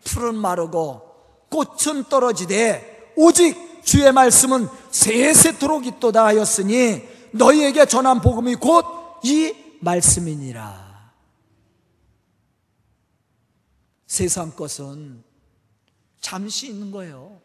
풀은 0.06 0.36
마르고 0.36 1.02
꽃은 1.50 2.06
떨어지되 2.10 3.14
오직 3.16 3.84
주의 3.84 4.12
말씀은 4.12 4.68
세세토록 4.92 5.86
있도다 5.86 6.26
하였으니 6.26 7.04
너희에게 7.32 7.86
전한 7.86 8.22
복음이 8.22 8.56
곧 8.56 9.00
이 9.24 9.54
말씀이니라. 9.82 11.14
세상 14.08 14.52
것은 14.56 15.24
잠시 16.20 16.68
있는 16.70 16.92
거예요. 16.92 17.42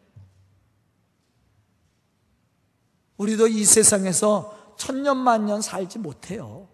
우리도 3.17 3.47
이 3.47 3.63
세상에서 3.63 4.75
천년만년 4.77 5.61
살지 5.61 5.99
못해요. 5.99 6.67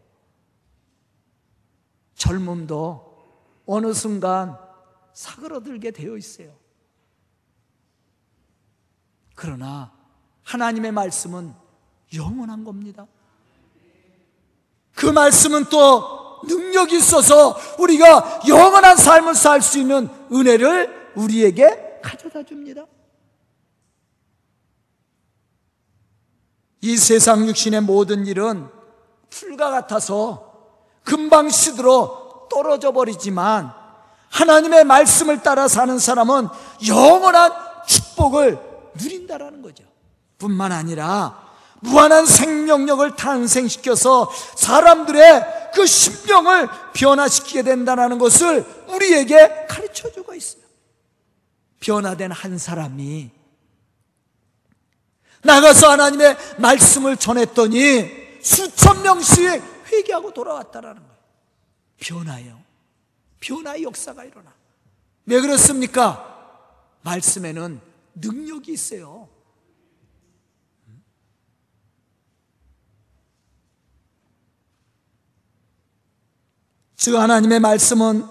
젊음도 2.22 3.18
어느 3.66 3.94
순간 3.94 4.56
사그러들게 5.12 5.90
되어 5.90 6.18
있어요. 6.18 6.56
그러나 9.34 9.92
하나님의 10.44 10.92
말씀은 10.92 11.56
영원한 12.14 12.64
겁니다. 12.64 13.08
그 14.94 15.08
말씀은 15.08 15.66
또 15.66 16.42
능력이 16.44 16.98
있어서 16.98 17.58
우리가 17.80 18.42
영원한 18.48 18.98
삶을 18.98 19.34
살 19.34 19.62
수 19.62 19.80
있는 19.80 20.08
은혜를 20.32 21.14
우리에게 21.16 22.02
가져다 22.04 22.44
줍니다. 22.44 22.86
이 26.82 26.98
세상 26.98 27.48
육신의 27.48 27.82
모든 27.82 28.28
일은 28.28 28.70
풀과 29.32 29.72
같아서 29.72 30.51
금방 31.04 31.50
시들어 31.50 32.48
떨어져 32.50 32.92
버리지만 32.92 33.74
하나님의 34.30 34.86
말씀을 34.86 35.42
따라 35.42 35.68
사는 35.68 35.98
사람은 36.00 36.48
영원한 36.88 37.52
축복을 37.86 38.60
누린다라는 38.96 39.62
거죠. 39.62 39.84
뿐만 40.38 40.72
아니라 40.72 41.40
무한한 41.82 42.26
생명력을 42.26 43.16
탄생시켜서 43.16 44.32
사람들의 44.56 45.72
그 45.74 45.86
심령을 45.86 46.70
변화시키게 46.94 47.64
된다는 47.64 48.18
것을 48.18 48.66
우리에게 48.88 49.66
가르쳐 49.68 50.12
주고 50.12 50.34
있어요. 50.34 50.62
변화된 51.80 52.32
한 52.32 52.58
사람이 52.58 53.32
나가서 55.44 55.92
하나님의 55.92 56.38
말씀을 56.58 57.18
전했더니 57.18 58.22
수천 58.44 59.02
명씩 59.02 59.71
회개하고 59.92 60.34
돌아왔다라는 60.34 61.02
거예요. 61.02 61.18
변화요. 61.98 62.64
변화의 63.40 63.84
역사가 63.84 64.24
일어나. 64.24 64.54
왜 65.26 65.40
그렇습니까? 65.42 66.28
말씀에는 67.02 67.82
능력이 68.16 68.72
있어요. 68.72 69.30
즉 76.96 77.16
하나님의 77.16 77.60
말씀은 77.60 78.24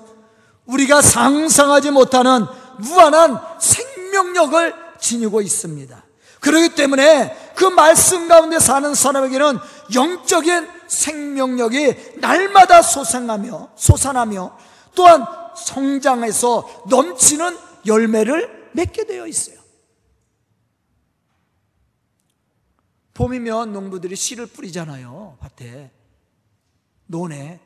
우리가 0.67 1.03
상상하지 1.03 1.91
못하는 1.91 2.47
무한한 2.79 3.41
생명력을 3.59 4.75
지니고 5.01 5.41
있습니다. 5.41 6.05
그렇기 6.39 6.75
때문에 6.77 7.53
그 7.57 7.65
말씀 7.65 8.29
가운데 8.29 8.61
사는 8.61 8.95
사람에게는 8.95 9.59
영적인 9.95 10.80
생명력이 10.91 12.19
날마다 12.19 12.83
솟아나며 12.83 13.71
솟아나며 13.77 14.59
또한 14.95 15.25
성장해서 15.57 16.85
넘치는 16.89 17.57
열매를 17.87 18.71
맺게 18.73 19.07
되어 19.07 19.27
있어요. 19.27 19.61
봄이면 23.15 23.73
농부들이 23.73 24.17
씨를 24.17 24.47
뿌리잖아요. 24.47 25.39
밭에. 25.41 25.93
논에. 27.07 27.61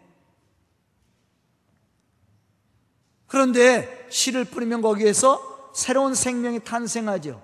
그런데 3.27 4.07
씨를 4.11 4.45
뿌리면 4.45 4.83
거기에서 4.83 5.73
새로운 5.75 6.15
생명이 6.15 6.61
탄생하죠. 6.65 7.43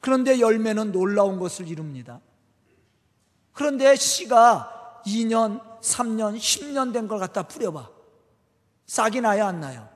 그런데 0.00 0.40
열매는 0.40 0.92
놀라운 0.92 1.38
것을 1.38 1.68
이룹니다. 1.68 2.20
그런데 3.52 3.96
씨가 3.96 4.73
2년, 5.06 5.80
3년, 5.80 6.36
10년 6.38 6.92
된 6.92 7.08
걸 7.08 7.18
갖다 7.18 7.42
뿌려봐. 7.42 7.90
싹이 8.86 9.20
나요, 9.20 9.46
안 9.46 9.60
나요? 9.60 9.88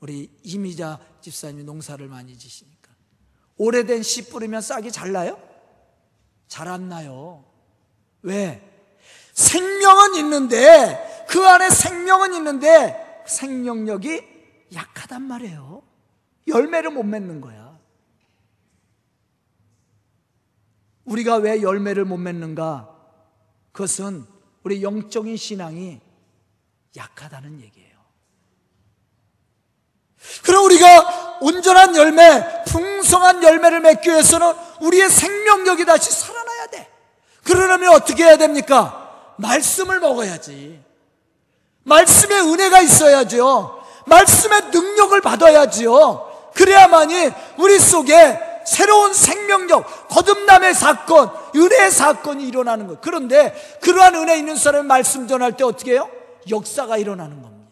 우리 0.00 0.30
이미자 0.42 0.98
집사님이 1.20 1.64
농사를 1.64 2.06
많이 2.08 2.36
지시니까. 2.36 2.90
오래된 3.56 4.02
씨 4.02 4.28
뿌리면 4.28 4.60
싹이 4.60 4.90
잘 4.90 5.12
나요? 5.12 5.38
잘 6.48 6.68
안 6.68 6.88
나요. 6.88 7.44
왜? 8.22 8.68
생명은 9.34 10.16
있는데, 10.16 11.26
그 11.28 11.46
안에 11.46 11.70
생명은 11.70 12.34
있는데, 12.34 13.22
생명력이 13.26 14.20
약하단 14.74 15.22
말이에요. 15.22 15.82
열매를 16.48 16.90
못 16.90 17.04
맺는 17.04 17.40
거야. 17.40 17.78
우리가 21.04 21.36
왜 21.36 21.62
열매를 21.62 22.04
못 22.04 22.16
맺는가? 22.16 22.91
그것은 23.72 24.26
우리 24.62 24.82
영적인 24.82 25.36
신앙이 25.36 26.00
약하다는 26.96 27.60
얘기예요. 27.62 27.92
그럼 30.44 30.64
우리가 30.66 31.38
온전한 31.40 31.96
열매, 31.96 32.64
풍성한 32.66 33.42
열매를 33.42 33.80
맺기 33.80 34.10
위해서는 34.10 34.52
우리의 34.80 35.10
생명력이 35.10 35.84
다시 35.84 36.12
살아나야 36.12 36.66
돼. 36.68 36.88
그러려면 37.44 37.94
어떻게 37.94 38.24
해야 38.24 38.36
됩니까? 38.36 39.34
말씀을 39.36 39.98
먹어야지. 40.00 40.80
말씀의 41.82 42.40
은혜가 42.42 42.80
있어야죠. 42.82 43.82
말씀의 44.06 44.70
능력을 44.70 45.20
받아야지요. 45.20 46.50
그래야만이 46.54 47.30
우리 47.56 47.78
속에 47.80 48.51
새로운 48.72 49.12
생명력, 49.12 50.08
거듭남의 50.08 50.72
사건, 50.72 51.30
은혜의 51.54 51.90
사건이 51.90 52.48
일어나는 52.48 52.86
것. 52.86 53.02
그런데 53.02 53.52
그러한 53.82 54.14
은혜 54.14 54.38
있는 54.38 54.56
사람이 54.56 54.86
말씀 54.86 55.28
전할 55.28 55.58
때 55.58 55.62
어떻게 55.62 55.92
해요? 55.92 56.10
역사가 56.48 56.96
일어나는 56.96 57.42
겁니다. 57.42 57.70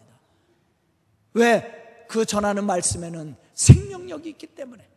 왜? 1.33 2.05
그 2.07 2.23
전하는 2.25 2.65
말씀에는 2.65 3.35
생명력이 3.55 4.29
있기 4.29 4.47
때문에. 4.47 4.87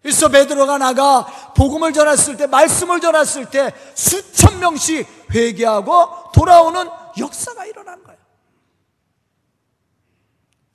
그래서 0.00 0.28
베드로가 0.28 0.78
나가 0.78 1.26
복음을 1.56 1.92
전했을 1.92 2.36
때, 2.36 2.46
말씀을 2.46 3.00
전했을 3.00 3.50
때 3.50 3.72
수천 3.94 4.60
명씩 4.60 5.06
회개하고 5.34 6.30
돌아오는 6.32 6.88
역사가 7.18 7.66
일어난 7.66 8.04
거예요. 8.04 8.20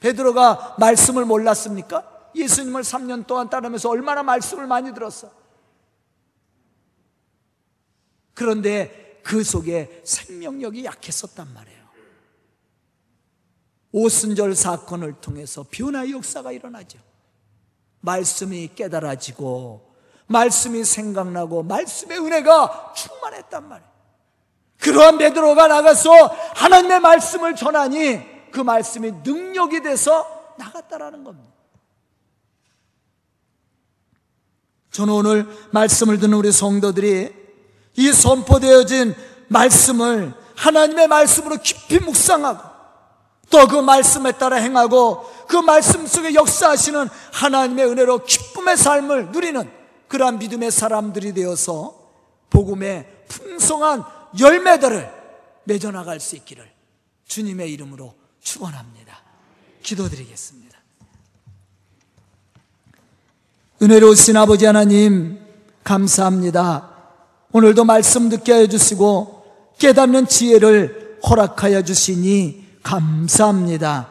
베드로가 0.02 0.76
말씀을 0.80 1.24
몰랐습니까? 1.24 2.15
예수님을 2.36 2.82
3년 2.82 3.26
동안 3.28 3.50
따르면서 3.50 3.90
얼마나 3.90 4.24
말씀을 4.24 4.68
많이 4.68 4.94
들었어. 4.94 5.32
그런데 8.34 9.22
그 9.24 9.44
속에 9.44 10.02
생명력이 10.04 10.86
약했었단 10.86 11.54
말이에요. 11.54 11.86
오순절 13.92 14.56
사건을 14.56 15.22
통해서 15.22 15.66
변화의 15.72 16.12
역사가 16.12 16.52
일어나죠. 16.52 17.00
말씀이 18.02 18.76
깨달아지고, 18.76 19.96
말씀이 20.28 20.84
생각나고, 20.84 21.64
말씀의 21.64 22.20
은혜가 22.20 22.94
충만했단 22.96 23.70
말이에요. 23.70 23.92
그러한 24.82 25.18
베드로가 25.18 25.68
나가서 25.68 26.12
하나님의 26.56 27.00
말씀을 27.00 27.56
전하니 27.56 28.52
그 28.52 28.60
말씀이 28.60 29.12
능력이 29.24 29.82
돼서 29.82 30.54
나갔다라는 30.60 31.24
겁니다. 31.24 31.55
저는 34.96 35.14
오늘 35.14 35.46
말씀을 35.72 36.20
듣는 36.20 36.38
우리 36.38 36.54
성도들이 36.54 37.30
이 37.98 38.12
선포되어진 38.14 39.14
말씀을 39.50 40.34
하나님의 40.56 41.10
말씀으로 41.10 41.58
깊이 41.58 42.00
묵상하고 42.00 42.76
또 43.50 43.68
그 43.68 43.76
말씀에 43.82 44.32
따라 44.32 44.56
행하고 44.56 45.30
그 45.50 45.58
말씀 45.58 46.08
속에 46.08 46.34
역사하시는 46.34 47.10
하나님의 47.34 47.88
은혜로 47.88 48.24
기쁨의 48.24 48.78
삶을 48.78 49.32
누리는 49.32 49.70
그러한 50.08 50.40
믿음의 50.40 50.72
사람들이 50.72 51.34
되어서 51.34 51.94
복음의 52.50 53.26
풍성한 53.28 54.04
열매들을 54.40 55.12
맺어나갈 55.66 56.22
수 56.22 56.38
있기를 56.38 56.72
주님의 57.28 57.70
이름으로 57.74 58.16
축원합니다. 58.40 59.22
기도드리겠습니다. 59.84 60.65
은혜로우신 63.82 64.38
아버지 64.38 64.66
하나님 64.66 65.38
감사합니다. 65.84 66.92
오늘도 67.52 67.84
말씀 67.84 68.30
듣게 68.30 68.54
해 68.54 68.68
주시고 68.68 69.44
깨닫는 69.78 70.28
지혜를 70.28 71.18
허락하여 71.28 71.82
주시니 71.82 72.64
감사합니다. 72.84 74.08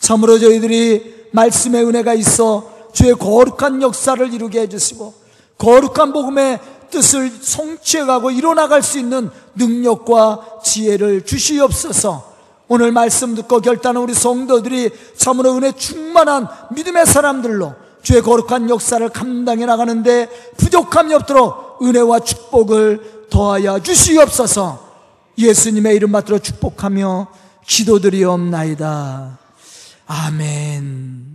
참으로 0.00 0.40
저희들이 0.40 1.28
말씀의 1.30 1.86
은혜가 1.86 2.14
있어 2.14 2.88
주의 2.92 3.14
거룩한 3.14 3.82
역사를 3.82 4.34
이루게 4.34 4.62
해 4.62 4.68
주시고 4.68 5.14
거룩한 5.58 6.12
복음의 6.12 6.58
뜻을 6.90 7.30
성취해가고 7.40 8.32
이뤄나갈 8.32 8.82
수 8.82 8.98
있는 8.98 9.30
능력과 9.54 10.58
지혜를 10.64 11.24
주시옵소서. 11.24 12.34
오늘 12.66 12.90
말씀 12.90 13.36
듣고 13.36 13.60
결단한 13.60 14.02
우리 14.02 14.12
성도들이 14.12 14.90
참으로 15.16 15.56
은혜 15.56 15.70
충만한 15.70 16.48
믿음의 16.74 17.06
사람들로 17.06 17.83
주의 18.04 18.20
거룩한 18.20 18.68
역사를 18.68 19.06
감당해 19.08 19.64
나가는데 19.64 20.28
부족함이 20.58 21.14
없도록 21.14 21.82
은혜와 21.82 22.20
축복을 22.20 23.28
더하여 23.30 23.80
주시옵소서. 23.80 24.78
예수님의 25.38 25.96
이름 25.96 26.12
받들어 26.12 26.38
축복하며 26.38 27.26
기도드리옵나이다. 27.66 29.38
아멘. 30.06 31.33